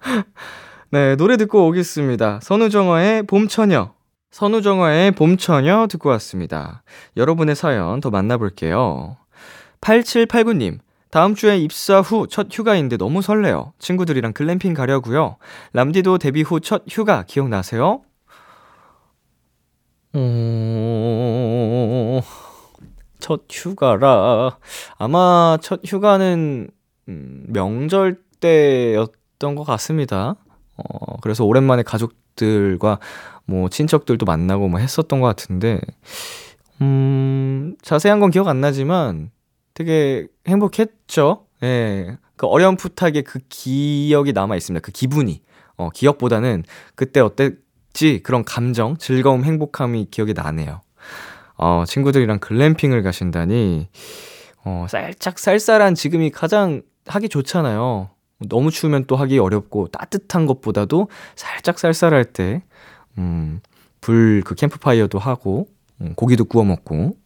네, 0.90 1.16
노래 1.16 1.36
듣고 1.36 1.68
오겠습니다. 1.68 2.40
선우정아의 2.42 3.24
봄처녀. 3.24 3.94
선우정아의 4.32 5.12
봄처녀 5.12 5.86
듣고 5.88 6.08
왔습니다. 6.10 6.82
여러분의 7.16 7.54
사연 7.54 8.00
더 8.00 8.10
만나볼게요. 8.10 9.16
8789님, 9.80 10.78
다음 11.14 11.36
주에 11.36 11.58
입사 11.58 12.00
후 12.00 12.26
첫 12.26 12.48
휴가인데 12.50 12.96
너무 12.96 13.22
설레요. 13.22 13.72
친구들이랑 13.78 14.32
글램핑 14.32 14.74
가려고요. 14.74 15.36
람디도 15.72 16.18
데뷔 16.18 16.42
후 16.42 16.58
첫 16.58 16.82
휴가 16.90 17.22
기억나세요? 17.22 18.02
어... 20.12 22.20
첫 23.20 23.42
휴가라. 23.48 24.58
아마 24.98 25.56
첫 25.62 25.82
휴가는, 25.86 26.68
음, 27.08 27.44
명절 27.46 28.20
때였던 28.40 29.54
것 29.54 29.62
같습니다. 29.62 30.34
어, 30.76 31.16
그래서 31.20 31.44
오랜만에 31.44 31.84
가족들과 31.84 32.98
뭐 33.46 33.68
친척들도 33.68 34.26
만나고 34.26 34.66
뭐 34.66 34.80
했었던 34.80 35.20
것 35.20 35.28
같은데, 35.28 35.80
음, 36.80 37.76
자세한 37.82 38.18
건 38.18 38.32
기억 38.32 38.48
안 38.48 38.60
나지만 38.60 39.30
되게 39.74 40.26
행복했죠. 40.46 41.46
예. 41.62 42.16
그 42.36 42.46
어렴풋하게 42.46 43.22
그 43.22 43.40
기억이 43.48 44.32
남아 44.32 44.56
있습니다. 44.56 44.82
그 44.84 44.92
기분이. 44.92 45.42
어, 45.76 45.90
기억보다는 45.90 46.62
그때 46.94 47.20
어땠지? 47.20 48.20
그런 48.22 48.44
감정, 48.44 48.96
즐거움, 48.96 49.44
행복함이 49.44 50.08
기억이 50.10 50.32
나네요. 50.34 50.80
어, 51.56 51.84
친구들이랑 51.86 52.38
글램핑을 52.40 53.02
가신다니, 53.02 53.88
어, 54.64 54.86
살짝 54.88 55.38
쌀쌀한 55.38 55.94
지금이 55.94 56.30
가장 56.30 56.82
하기 57.06 57.28
좋잖아요. 57.28 58.10
너무 58.48 58.70
추우면 58.70 59.04
또 59.06 59.16
하기 59.16 59.38
어렵고 59.38 59.88
따뜻한 59.88 60.46
것보다도 60.46 61.08
살짝 61.36 61.78
쌀쌀할 61.78 62.24
때, 62.24 62.62
음, 63.18 63.60
불 64.00 64.42
그 64.44 64.54
캠프파이어도 64.54 65.18
하고, 65.18 65.66
음, 66.00 66.14
고기도 66.16 66.44
구워 66.44 66.64
먹고. 66.64 67.16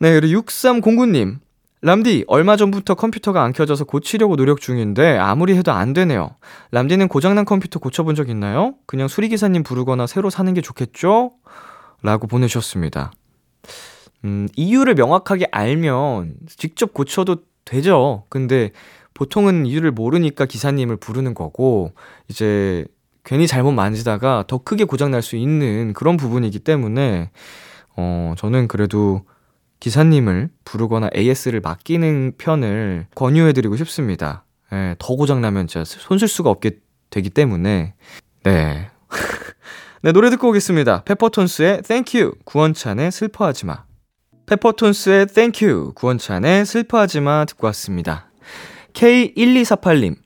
네, 0.00 0.14
그리고 0.14 0.40
6309님. 0.40 1.38
람디, 1.80 2.24
얼마 2.26 2.56
전부터 2.56 2.94
컴퓨터가 2.94 3.42
안 3.42 3.52
켜져서 3.52 3.84
고치려고 3.84 4.36
노력 4.36 4.60
중인데 4.60 5.16
아무리 5.16 5.56
해도 5.56 5.70
안 5.72 5.92
되네요. 5.92 6.36
람디는 6.72 7.08
고장난 7.08 7.44
컴퓨터 7.44 7.78
고쳐본 7.78 8.14
적 8.16 8.28
있나요? 8.28 8.74
그냥 8.86 9.06
수리기사님 9.06 9.62
부르거나 9.62 10.06
새로 10.06 10.28
사는 10.30 10.52
게 10.54 10.60
좋겠죠? 10.60 11.32
라고 12.02 12.26
보내주셨습니다. 12.26 13.12
음, 14.24 14.48
이유를 14.56 14.94
명확하게 14.94 15.48
알면 15.52 16.34
직접 16.48 16.92
고쳐도 16.94 17.42
되죠. 17.64 18.24
근데 18.28 18.70
보통은 19.14 19.66
이유를 19.66 19.92
모르니까 19.92 20.46
기사님을 20.46 20.96
부르는 20.96 21.34
거고, 21.34 21.92
이제 22.28 22.84
괜히 23.24 23.46
잘못 23.46 23.72
만지다가 23.72 24.44
더 24.46 24.58
크게 24.58 24.84
고장날 24.84 25.22
수 25.22 25.36
있는 25.36 25.92
그런 25.92 26.16
부분이기 26.16 26.60
때문에, 26.60 27.30
어, 27.96 28.34
저는 28.36 28.68
그래도 28.68 29.22
기사님을 29.80 30.50
부르거나 30.64 31.10
AS를 31.16 31.60
맡기는 31.60 32.32
편을 32.38 33.06
권유해드리고 33.14 33.76
싶습니다. 33.76 34.44
예, 34.72 34.96
더 34.98 35.14
고장나면 35.14 35.66
진짜 35.66 35.84
손쓸 35.84 36.28
수가 36.28 36.50
없게 36.50 36.78
되기 37.10 37.30
때문에, 37.30 37.94
네. 38.42 38.90
네, 40.02 40.12
노래 40.12 40.30
듣고 40.30 40.50
오겠습니다. 40.50 41.04
페퍼톤스의 41.04 41.82
Thank 41.82 42.20
You, 42.20 42.34
구원찬의 42.44 43.10
슬퍼하지 43.10 43.66
마. 43.66 43.84
페퍼톤스의 44.46 45.26
Thank 45.26 45.66
You, 45.66 45.92
구원찬의 45.94 46.66
슬퍼하지 46.66 47.20
마 47.20 47.44
듣고 47.44 47.66
왔습니다. 47.68 48.30
K1248님, 48.92 50.16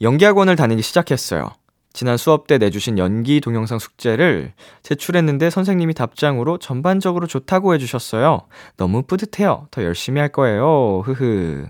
연기학원을 0.00 0.56
다니기 0.56 0.82
시작했어요. 0.82 1.50
지난 1.92 2.16
수업 2.16 2.46
때 2.46 2.58
내주신 2.58 2.98
연기 2.98 3.40
동영상 3.40 3.78
숙제를 3.78 4.52
제출했는데 4.82 5.50
선생님이 5.50 5.94
답장으로 5.94 6.58
전반적으로 6.58 7.26
좋다고 7.26 7.74
해주셨어요. 7.74 8.42
너무 8.76 9.02
뿌듯해요. 9.02 9.66
더 9.70 9.82
열심히 9.82 10.20
할 10.20 10.28
거예요. 10.28 11.02
흐흐. 11.04 11.66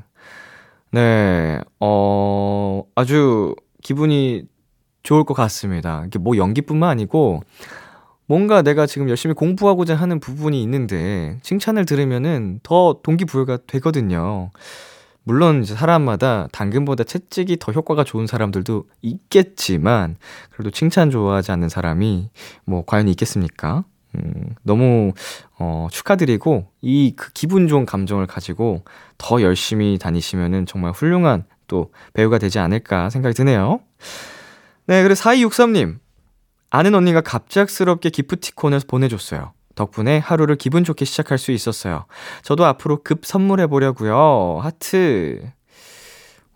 네, 0.92 1.60
어, 1.78 2.82
아주 2.94 3.54
기분이 3.82 4.44
좋을 5.02 5.24
것 5.24 5.34
같습니다. 5.34 6.04
이게 6.06 6.18
뭐 6.18 6.36
연기뿐만 6.36 6.90
아니고 6.90 7.42
뭔가 8.26 8.62
내가 8.62 8.86
지금 8.86 9.08
열심히 9.08 9.34
공부하고자 9.34 9.94
하는 9.94 10.20
부분이 10.20 10.62
있는데 10.62 11.38
칭찬을 11.42 11.84
들으면은 11.84 12.60
더 12.62 13.00
동기부여가 13.02 13.58
되거든요. 13.66 14.50
물론 15.24 15.64
사람마다 15.64 16.48
당근보다 16.52 17.04
채찍이 17.04 17.58
더 17.60 17.72
효과가 17.72 18.04
좋은 18.04 18.26
사람들도 18.26 18.84
있겠지만 19.02 20.16
그래도 20.50 20.70
칭찬 20.70 21.10
좋아하지 21.10 21.52
않는 21.52 21.68
사람이 21.68 22.30
뭐 22.64 22.84
과연 22.86 23.08
있겠습니까? 23.08 23.84
음, 24.16 24.54
너무 24.62 25.12
어, 25.58 25.86
축하드리고 25.90 26.66
이 26.82 27.14
그 27.16 27.30
기분 27.32 27.68
좋은 27.68 27.86
감정을 27.86 28.26
가지고 28.26 28.82
더 29.18 29.40
열심히 29.42 29.98
다니시면은 29.98 30.66
정말 30.66 30.92
훌륭한 30.92 31.44
또 31.68 31.92
배우가 32.14 32.38
되지 32.38 32.58
않을까 32.58 33.10
생각이 33.10 33.34
드네요. 33.34 33.80
네, 34.86 35.02
그리고 35.02 35.14
4263님. 35.14 35.98
아는 36.70 36.94
언니가 36.94 37.20
갑작스럽게 37.20 38.10
기프티콘을 38.10 38.80
보내줬어요. 38.88 39.52
덕분에 39.80 40.18
하루를 40.18 40.56
기분 40.56 40.84
좋게 40.84 41.06
시작할 41.06 41.38
수 41.38 41.52
있었어요. 41.52 42.04
저도 42.42 42.66
앞으로 42.66 43.02
급 43.02 43.24
선물해 43.24 43.66
보려고요. 43.68 44.60
하트. 44.62 45.40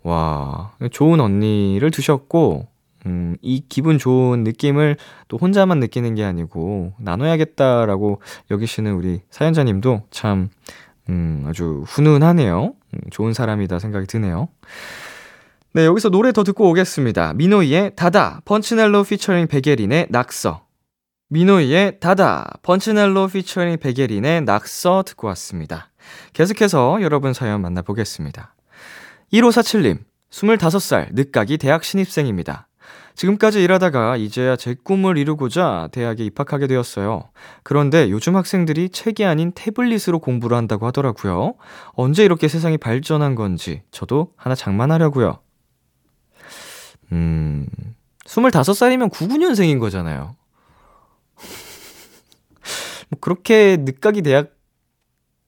와, 0.03 0.73
좋은 0.91 1.19
언니를 1.19 1.89
두셨고 1.89 2.67
음, 3.07 3.35
이 3.41 3.63
기분 3.67 3.97
좋은 3.97 4.43
느낌을 4.43 4.97
또 5.27 5.37
혼자만 5.37 5.79
느끼는 5.79 6.13
게 6.13 6.23
아니고 6.23 6.93
나눠야겠다라고 6.99 8.21
여기시는 8.51 8.93
우리 8.93 9.21
사연자님도 9.31 10.03
참 10.11 10.49
음, 11.09 11.45
아주 11.47 11.83
훈훈하네요. 11.87 12.73
음, 12.93 12.99
좋은 13.09 13.33
사람이다 13.33 13.79
생각이 13.79 14.05
드네요. 14.05 14.49
네, 15.73 15.85
여기서 15.85 16.09
노래 16.09 16.31
더 16.31 16.43
듣고 16.43 16.69
오겠습니다. 16.69 17.33
미노이의 17.33 17.95
다다, 17.95 18.41
펀치넬로 18.45 19.03
피처링 19.03 19.47
베게린의 19.47 20.07
낙서. 20.09 20.64
미노이의 21.29 21.99
다다, 21.99 22.59
펀치넬로 22.61 23.27
피처링 23.27 23.79
베게린의 23.79 24.41
낙서 24.41 25.03
듣고 25.07 25.27
왔습니다. 25.29 25.89
계속해서 26.33 27.01
여러분 27.01 27.33
사연 27.33 27.61
만나보겠습니다. 27.61 28.53
1547님, 29.33 29.99
25살, 30.29 31.07
늦가기 31.13 31.57
대학 31.57 31.83
신입생입니다. 31.83 32.67
지금까지 33.15 33.63
일하다가 33.63 34.17
이제야 34.17 34.55
제 34.55 34.75
꿈을 34.75 35.17
이루고자 35.17 35.89
대학에 35.91 36.23
입학하게 36.25 36.67
되었어요. 36.67 37.29
그런데 37.63 38.11
요즘 38.11 38.35
학생들이 38.35 38.89
책이 38.89 39.25
아닌 39.25 39.51
태블릿으로 39.55 40.19
공부를 40.19 40.55
한다고 40.55 40.85
하더라고요. 40.85 41.55
언제 41.93 42.23
이렇게 42.23 42.47
세상이 42.47 42.77
발전한 42.77 43.33
건지 43.33 43.81
저도 43.89 44.33
하나 44.35 44.53
장만하려고요. 44.53 45.39
음, 47.13 47.65
25살이면 48.25 49.09
99년생인 49.11 49.79
거잖아요. 49.79 50.35
뭐 53.15 53.17
그렇게 53.19 53.77
늦가기 53.79 54.21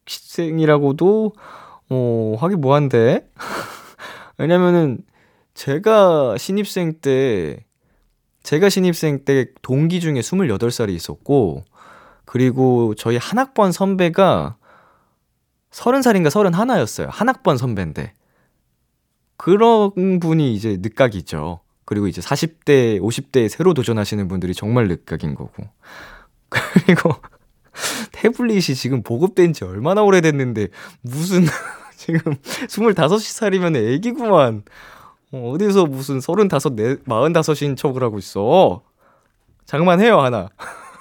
대학생이라고도 0.06 1.34
어, 1.90 2.36
하기 2.40 2.56
뭐한데. 2.56 3.30
왜냐면은 4.38 5.00
제가 5.54 6.38
신입생 6.38 7.00
때 7.02 7.66
제가 8.44 8.70
신입생 8.70 9.26
때 9.26 9.48
동기 9.62 10.00
중에 10.00 10.22
28살이 10.22 10.92
있었고 10.92 11.66
그리고 12.26 12.94
저희 12.96 13.18
한 13.18 13.40
학번 13.40 13.72
선배가 13.72 14.58
30살인가 15.72 16.28
31였어요. 16.28 17.08
한 17.10 17.30
학번 17.30 17.58
선배인데. 17.58 18.14
그런 19.38 20.20
분이 20.20 20.54
이제 20.54 20.78
늦각이죠. 20.80 21.60
그리고 21.86 22.08
이제 22.08 22.22
40대, 22.22 23.00
50대에 23.00 23.48
새로 23.50 23.74
도전하시는 23.74 24.28
분들이 24.28 24.54
정말 24.54 24.88
늦각인 24.88 25.36
거고. 25.36 25.64
그리고 26.50 27.16
태블릿이 28.12 28.76
지금 28.76 29.04
보급된 29.04 29.54
지 29.54 29.64
얼마나 29.64 30.04
오래됐는데 30.04 30.68
무슨 31.02 31.46
지금 31.96 32.36
25살이면 32.68 33.76
애기구만. 33.76 34.64
어, 35.34 35.52
어디서 35.52 35.86
무슨 35.86 36.22
35, 36.22 36.48
4, 36.50 36.70
45인 36.70 37.76
척을 37.76 38.04
하고 38.04 38.18
있어. 38.18 38.82
장만해요, 39.66 40.20
하나. 40.22 40.50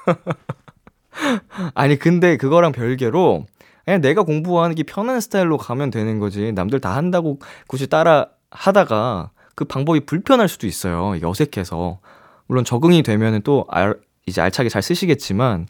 아니, 1.74 1.96
근데 1.96 2.36
그거랑 2.36 2.72
별개로 2.72 3.46
그냥 3.84 4.00
내가 4.00 4.24
공부하는 4.24 4.74
게 4.74 4.82
편한 4.82 5.20
스타일로 5.20 5.58
가면 5.58 5.90
되는 5.90 6.18
거지. 6.18 6.52
남들 6.52 6.80
다 6.80 6.96
한다고 6.96 7.38
굳이 7.68 7.86
따라 7.86 8.26
하다가 8.50 9.30
그 9.54 9.64
방법이 9.64 10.00
불편할 10.00 10.48
수도 10.48 10.66
있어요. 10.66 11.14
이게 11.14 11.24
어색해서. 11.24 12.00
물론 12.48 12.64
적응이 12.64 13.02
되면은 13.02 13.42
또 13.42 13.64
알, 13.68 13.94
이제 14.26 14.40
알차게 14.40 14.68
잘 14.68 14.82
쓰시겠지만, 14.82 15.66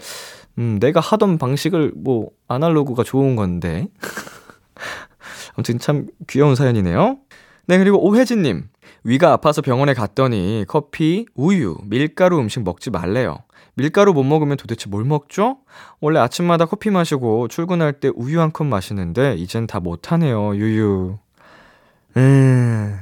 음, 0.59 0.79
내가 0.81 1.01
하던 1.01 1.39
방식을 1.39 1.93
뭐, 1.97 2.31
아날로그가 2.49 3.03
좋은 3.05 3.37
건데. 3.37 3.89
아무튼 5.55 5.79
참 5.79 6.07
귀여운 6.29 6.55
사연이네요. 6.55 7.19
네, 7.67 7.79
그리고 7.79 8.03
오혜진님. 8.07 8.69
위가 9.05 9.33
아파서 9.33 9.63
병원에 9.63 9.95
갔더니 9.95 10.65
커피, 10.67 11.27
우유, 11.35 11.77
밀가루 11.85 12.39
음식 12.41 12.63
먹지 12.65 12.91
말래요. 12.91 13.39
밀가루 13.75 14.13
못 14.15 14.25
먹으면 14.25 14.57
도대체 14.57 14.89
뭘 14.89 15.05
먹죠? 15.05 15.59
원래 16.01 16.19
아침마다 16.19 16.65
커피 16.65 16.91
마시고 16.91 17.49
출근할 17.49 17.95
때 18.01 18.11
우유 18.15 18.41
한 18.41 18.51
컵 18.53 18.65
마시는데 18.67 19.35
이젠 19.37 19.67
다 19.67 19.81
못하네요, 19.81 20.57
유유. 20.57 21.19
음. 22.17 22.99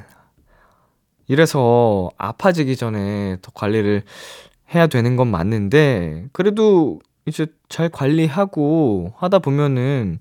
이래서 1.26 2.10
아파지기 2.18 2.76
전에 2.76 3.38
더 3.40 3.50
관리를 3.54 4.02
해야 4.74 4.86
되는 4.86 5.16
건 5.16 5.28
맞는데, 5.30 6.26
그래도 6.32 7.00
이제 7.26 7.46
잘 7.68 7.88
관리하고 7.88 9.12
하다 9.16 9.38
보면은, 9.40 10.18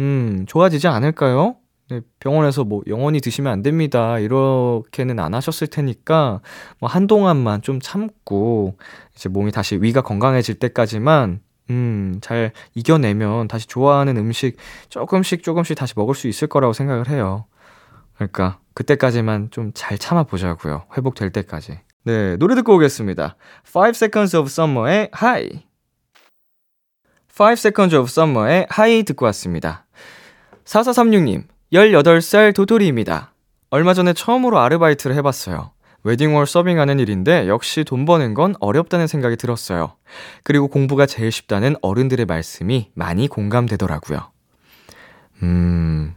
음, 0.00 0.44
좋아지지 0.48 0.88
않을까요? 0.88 1.56
네, 1.90 2.00
병원에서 2.20 2.64
뭐 2.64 2.82
영원히 2.86 3.20
드시면 3.20 3.52
안 3.52 3.62
됩니다. 3.62 4.18
이렇게는 4.18 5.18
안 5.18 5.34
하셨을 5.34 5.66
테니까 5.66 6.40
뭐 6.78 6.88
한동안만 6.88 7.60
좀 7.62 7.80
참고 7.80 8.76
이제 9.14 9.28
몸이 9.28 9.52
다시 9.52 9.76
위가 9.76 10.00
건강해질 10.00 10.54
때까지만 10.54 11.40
음, 11.70 12.18
잘 12.22 12.52
이겨내면 12.74 13.48
다시 13.48 13.66
좋아하는 13.66 14.16
음식 14.16 14.56
조금씩 14.88 15.42
조금씩 15.42 15.76
다시 15.76 15.92
먹을 15.96 16.14
수 16.14 16.28
있을 16.28 16.48
거라고 16.48 16.72
생각을 16.72 17.08
해요. 17.10 17.44
그러니까 18.14 18.58
그때까지만 18.74 19.50
좀 19.50 19.72
잘 19.74 19.98
참아 19.98 20.22
보자고요. 20.24 20.84
회복될 20.96 21.30
때까지. 21.30 21.78
네, 22.04 22.36
노래 22.36 22.54
듣고 22.54 22.74
오겠습니다. 22.76 23.36
5 23.74 23.88
Seconds 23.88 24.36
of 24.36 24.46
Summer의 24.46 25.10
High. 25.14 25.62
5 27.38 27.52
Seconds 27.52 27.96
of 27.96 28.08
Summer의 28.10 28.66
High 28.70 29.04
듣고 29.04 29.24
왔습니다. 29.26 29.86
4436님, 30.66 31.44
18살 31.72 32.54
도토리입니다. 32.54 33.32
얼마 33.70 33.94
전에 33.94 34.12
처음으로 34.12 34.58
아르바이트를 34.58 35.16
해봤어요. 35.16 35.72
웨딩홀 36.04 36.46
서빙하는 36.46 36.98
일인데 36.98 37.48
역시 37.48 37.84
돈 37.84 38.04
버는 38.04 38.34
건 38.34 38.54
어렵다는 38.60 39.06
생각이 39.06 39.36
들었어요. 39.36 39.94
그리고 40.42 40.68
공부가 40.68 41.06
제일 41.06 41.32
쉽다는 41.32 41.76
어른들의 41.80 42.26
말씀이 42.26 42.90
많이 42.92 43.28
공감되더라고요. 43.28 44.30
음, 45.42 46.14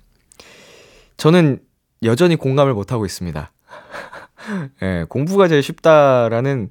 저는 1.16 1.60
여전히 2.04 2.36
공감을 2.36 2.74
못하고 2.74 3.06
있습니다. 3.06 3.52
예, 4.84 5.06
공부가 5.08 5.48
제일 5.48 5.64
쉽다라는 5.64 6.70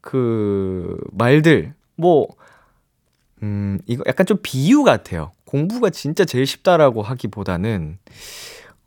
그 0.00 0.96
말들, 1.12 1.74
뭐, 1.96 2.28
음, 3.42 3.78
이거 3.86 4.04
약간 4.06 4.26
좀 4.26 4.38
비유 4.42 4.84
같아요. 4.84 5.32
공부가 5.44 5.90
진짜 5.90 6.24
제일 6.24 6.46
쉽다라고 6.46 7.02
하기보다는, 7.02 7.98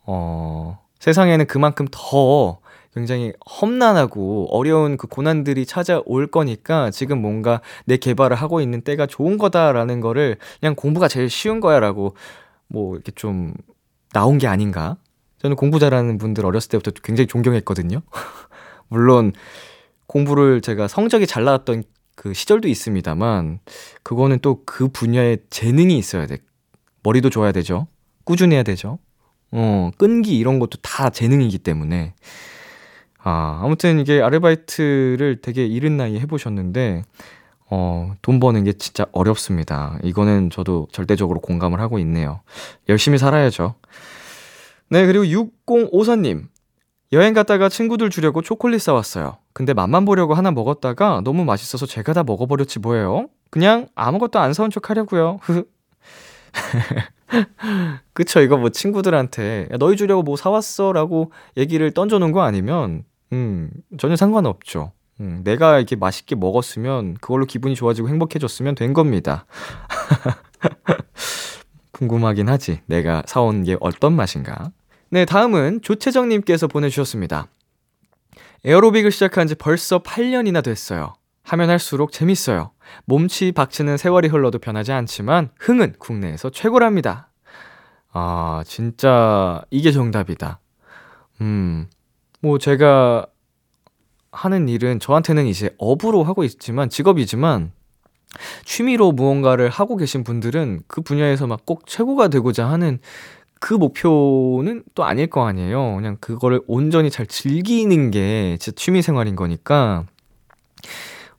어, 0.06 0.80
세상에는 1.00 1.46
그만큼 1.48 1.88
더 1.92 2.60
굉장히 2.96 3.34
험난하고 3.62 4.48
어려운 4.52 4.96
그 4.96 5.08
고난들이 5.08 5.66
찾아올 5.66 6.28
거니까 6.28 6.92
지금 6.92 7.22
뭔가 7.22 7.62
내 7.84 7.98
개발을 7.98 8.38
하고 8.38 8.62
있는 8.62 8.82
때가 8.82 9.06
좋은 9.06 9.38
거다라는 9.38 10.00
거를 10.00 10.38
그냥 10.62 10.76
공부가 10.76 11.10
제일 11.10 11.30
쉬운 11.30 11.60
거야라고 11.60 12.16
뭐 12.68 12.96
이렇게 12.96 13.12
좀 13.12 13.54
나온 14.14 14.38
게 14.38 14.48
아닌가? 14.48 14.96
저는 15.40 15.58
공부 15.58 15.78
잘하는 15.78 16.18
분들 16.18 16.46
어렸을 16.46 16.70
때부터 16.70 16.92
굉장히 17.04 17.28
존경했거든요. 17.28 18.02
물론 18.88 19.34
공부를 20.08 20.62
제가 20.62 20.88
성적이 20.88 21.28
잘 21.28 21.44
나왔던 21.44 21.84
그 22.16 22.34
시절도 22.34 22.68
있습니다만 22.68 23.60
그거는 24.04 24.40
또 24.40 24.64
그 24.66 24.88
분야에 24.88 25.38
재능이 25.50 25.98
있어야 25.98 26.26
돼. 26.28 26.38
머리도 27.04 27.30
좋아야 27.30 27.52
되죠. 27.52 27.88
꾸준해야 28.24 28.64
되죠. 28.64 29.00
어, 29.52 29.92
끈기 29.98 30.38
이런 30.38 30.60
것도 30.60 30.80
다 30.82 31.10
재능이기 31.10 31.60
때문에 31.60 32.14
아, 33.20 33.60
아무튼 33.64 34.00
이게 34.00 34.22
아르바이트를 34.22 35.42
되게 35.42 35.66
이른 35.66 35.98
나이에 35.98 36.20
해 36.20 36.26
보셨는데, 36.28 37.02
어, 37.72 38.14
돈 38.22 38.40
버는 38.40 38.64
게 38.66 38.74
진짜 38.74 39.08
어렵습니다. 39.14 39.98
이거는 40.04 40.52
저도 40.52 40.88
절대적으로 40.92 41.40
공감을 41.42 41.80
하고 41.82 41.98
있네요. 42.00 42.42
열심히 42.88 43.18
살아야죠. 43.18 43.74
네, 44.90 45.08
그리고 45.08 45.26
6054님. 45.26 46.48
여행 47.16 47.34
갔다가 47.34 47.70
친구들 47.70 48.10
주려고 48.10 48.42
초콜릿 48.42 48.82
사왔어요. 48.82 49.38
근데 49.54 49.74
맛만 49.74 50.04
보려고 50.04 50.34
하나 50.34 50.52
먹었다가 50.52 51.22
너무 51.24 51.46
맛있어서 51.46 51.86
제가 51.86 52.12
다 52.12 52.24
먹어버렸지 52.24 52.80
뭐예요? 52.80 53.30
그냥 53.50 53.88
아무것도 53.96 54.38
안 54.38 54.52
사온 54.52 54.70
척 54.70 54.90
하려고요. 54.90 55.40
그쵸, 58.12 58.42
이거 58.42 58.58
뭐 58.58 58.70
친구들한테 58.70 59.70
너희 59.80 59.96
주려고 59.96 60.24
뭐 60.24 60.36
사왔어? 60.36 60.92
라고 60.92 61.32
얘기를 61.56 61.90
던져놓은 61.92 62.34
거 62.34 62.42
아니면 62.42 63.06
음, 63.32 63.70
전혀 63.98 64.18
상관없죠. 64.18 64.92
음, 65.22 65.40
내가 65.46 65.78
이렇게 65.78 65.96
맛있게 65.96 66.36
먹었으면 66.36 67.14
그걸로 67.22 67.46
기분이 67.46 67.76
좋아지고 67.76 68.10
행복해졌으면 68.10 68.76
된 68.76 68.92
겁니다. 68.92 69.46
궁금하긴 71.94 72.50
하지. 72.50 72.82
내가 72.88 73.24
사온 73.26 73.64
게 73.64 73.78
어떤 73.80 74.18
맛인가? 74.18 74.72
네, 75.16 75.24
다음은 75.24 75.82
조채정님께서 75.82 76.68
보내주셨습니다. 76.68 77.48
에어로빅을 78.66 79.12
시작한 79.12 79.48
지 79.48 79.56
벌써 79.56 80.00
8년이나 80.00 80.62
됐어요. 80.62 81.14
하면 81.44 81.70
할수록 81.70 82.12
재밌어요. 82.12 82.72
몸치 83.06 83.54
박치는 83.54 83.96
세월이 83.96 84.28
흘러도 84.28 84.60
변하지 84.60 84.92
않지만 84.92 85.52
흥은 85.58 85.94
국내에서 86.00 86.50
최고랍니다. 86.50 87.30
아, 88.12 88.62
진짜 88.68 89.64
이게 89.70 89.94
정답이다. 89.94 90.60
음, 91.40 91.88
뭐 92.42 92.58
제가 92.58 93.26
하는 94.34 94.68
일은 94.68 95.00
저한테는 95.00 95.46
이제 95.46 95.74
업으로 95.78 96.26
하고 96.26 96.44
있지만 96.44 96.90
직업이지만 96.90 97.72
취미로 98.66 99.14
무언가를 99.14 99.70
하고 99.70 99.96
계신 99.96 100.26
분들은 100.26 100.82
그 100.88 101.00
분야에서 101.00 101.48
막 101.48 101.66
꼭 101.66 101.88
최고가 101.88 102.28
되고자 102.28 102.68
하는 102.70 103.00
그 103.66 103.74
목표는 103.74 104.84
또 104.94 105.06
아닐 105.06 105.26
거 105.26 105.48
아니에요. 105.48 105.96
그냥 105.96 106.18
그거를 106.20 106.62
온전히 106.68 107.10
잘 107.10 107.26
즐기는 107.26 108.12
게 108.12 108.58
진짜 108.60 108.76
취미 108.76 109.02
생활인 109.02 109.36
거니까 109.36 110.06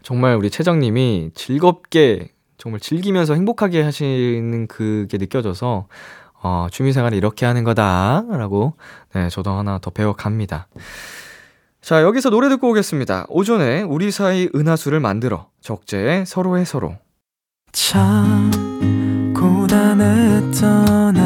정말 0.03 0.35
우리 0.35 0.51
채정님이 0.51 1.31
즐겁게 1.37 2.33
정말 2.59 2.81
즐기면서 2.81 3.35
행복하게 3.35 3.83
하시는 3.83 4.67
그게 4.67 5.19
느껴져서 5.19 5.87
어, 6.43 6.67
취미 6.73 6.93
생활을 6.93 7.17
이렇게 7.17 7.47
하는 7.47 7.63
거다라고 7.63 8.75
네, 9.15 9.29
저도 9.29 9.53
하나 9.53 9.79
더 9.79 9.93
배워갑니다. 9.93 10.67
자, 11.81 12.03
여기서 12.03 12.31
노래 12.31 12.49
듣고 12.49 12.71
오겠습니다. 12.71 13.27
오전에 13.29 13.83
우리 13.83 14.11
사이 14.11 14.49
은하수를 14.53 14.99
만들어 14.99 15.49
적재의 15.61 16.27
서로의 16.27 16.67
서로. 16.67 16.97
참 17.71 18.51
고단했던 19.33 21.26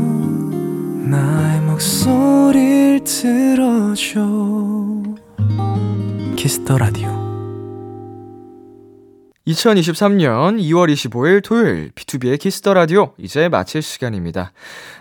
나의 1.11 1.59
목소리를 1.59 3.03
들어줘 3.03 4.21
Kiss 6.37 6.60
the 6.60 6.77
Radio 6.77 7.09
2023년 9.45 10.57
2월 10.61 10.89
25일 10.93 11.43
토요일 11.43 11.91
B2B의 11.91 12.39
키스터 12.39 12.73
라디오 12.73 13.11
이제 13.17 13.49
마칠 13.49 13.81
시간입니다. 13.81 14.53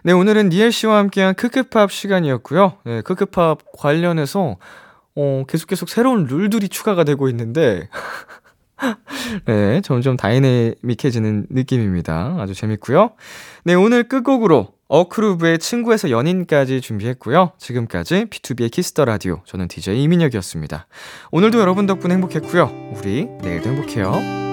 네, 0.02 0.10
오늘은 0.10 0.48
니엘 0.48 0.72
씨와 0.72 0.98
함께한 0.98 1.34
크크팝 1.34 1.92
시간이었고요. 1.92 2.78
네, 2.84 3.02
크크팝 3.02 3.60
관련해서 3.78 4.56
어, 5.14 5.44
계속 5.46 5.68
계속 5.68 5.88
새로운 5.88 6.24
룰들이 6.24 6.68
추가가 6.70 7.04
되고 7.04 7.28
있는데 7.28 7.88
네, 9.46 9.80
점점 9.82 10.16
다이내믹해지는 10.16 11.46
느낌입니다. 11.50 12.36
아주 12.40 12.54
재밌고요. 12.54 13.12
네, 13.62 13.74
오늘 13.74 14.08
끝곡으로 14.08 14.79
어쿠루브의 14.90 15.60
친구에서 15.60 16.10
연인까지 16.10 16.80
준비했고요. 16.80 17.52
지금까지 17.58 18.26
B2B의 18.26 18.72
키스터 18.72 19.04
라디오 19.04 19.40
저는 19.46 19.68
DJ 19.68 20.02
이민혁이었습니다. 20.02 20.88
오늘도 21.30 21.60
여러분 21.60 21.86
덕분에 21.86 22.14
행복했고요. 22.14 22.94
우리 22.96 23.26
내일도 23.40 23.70
행복해요. 23.70 24.49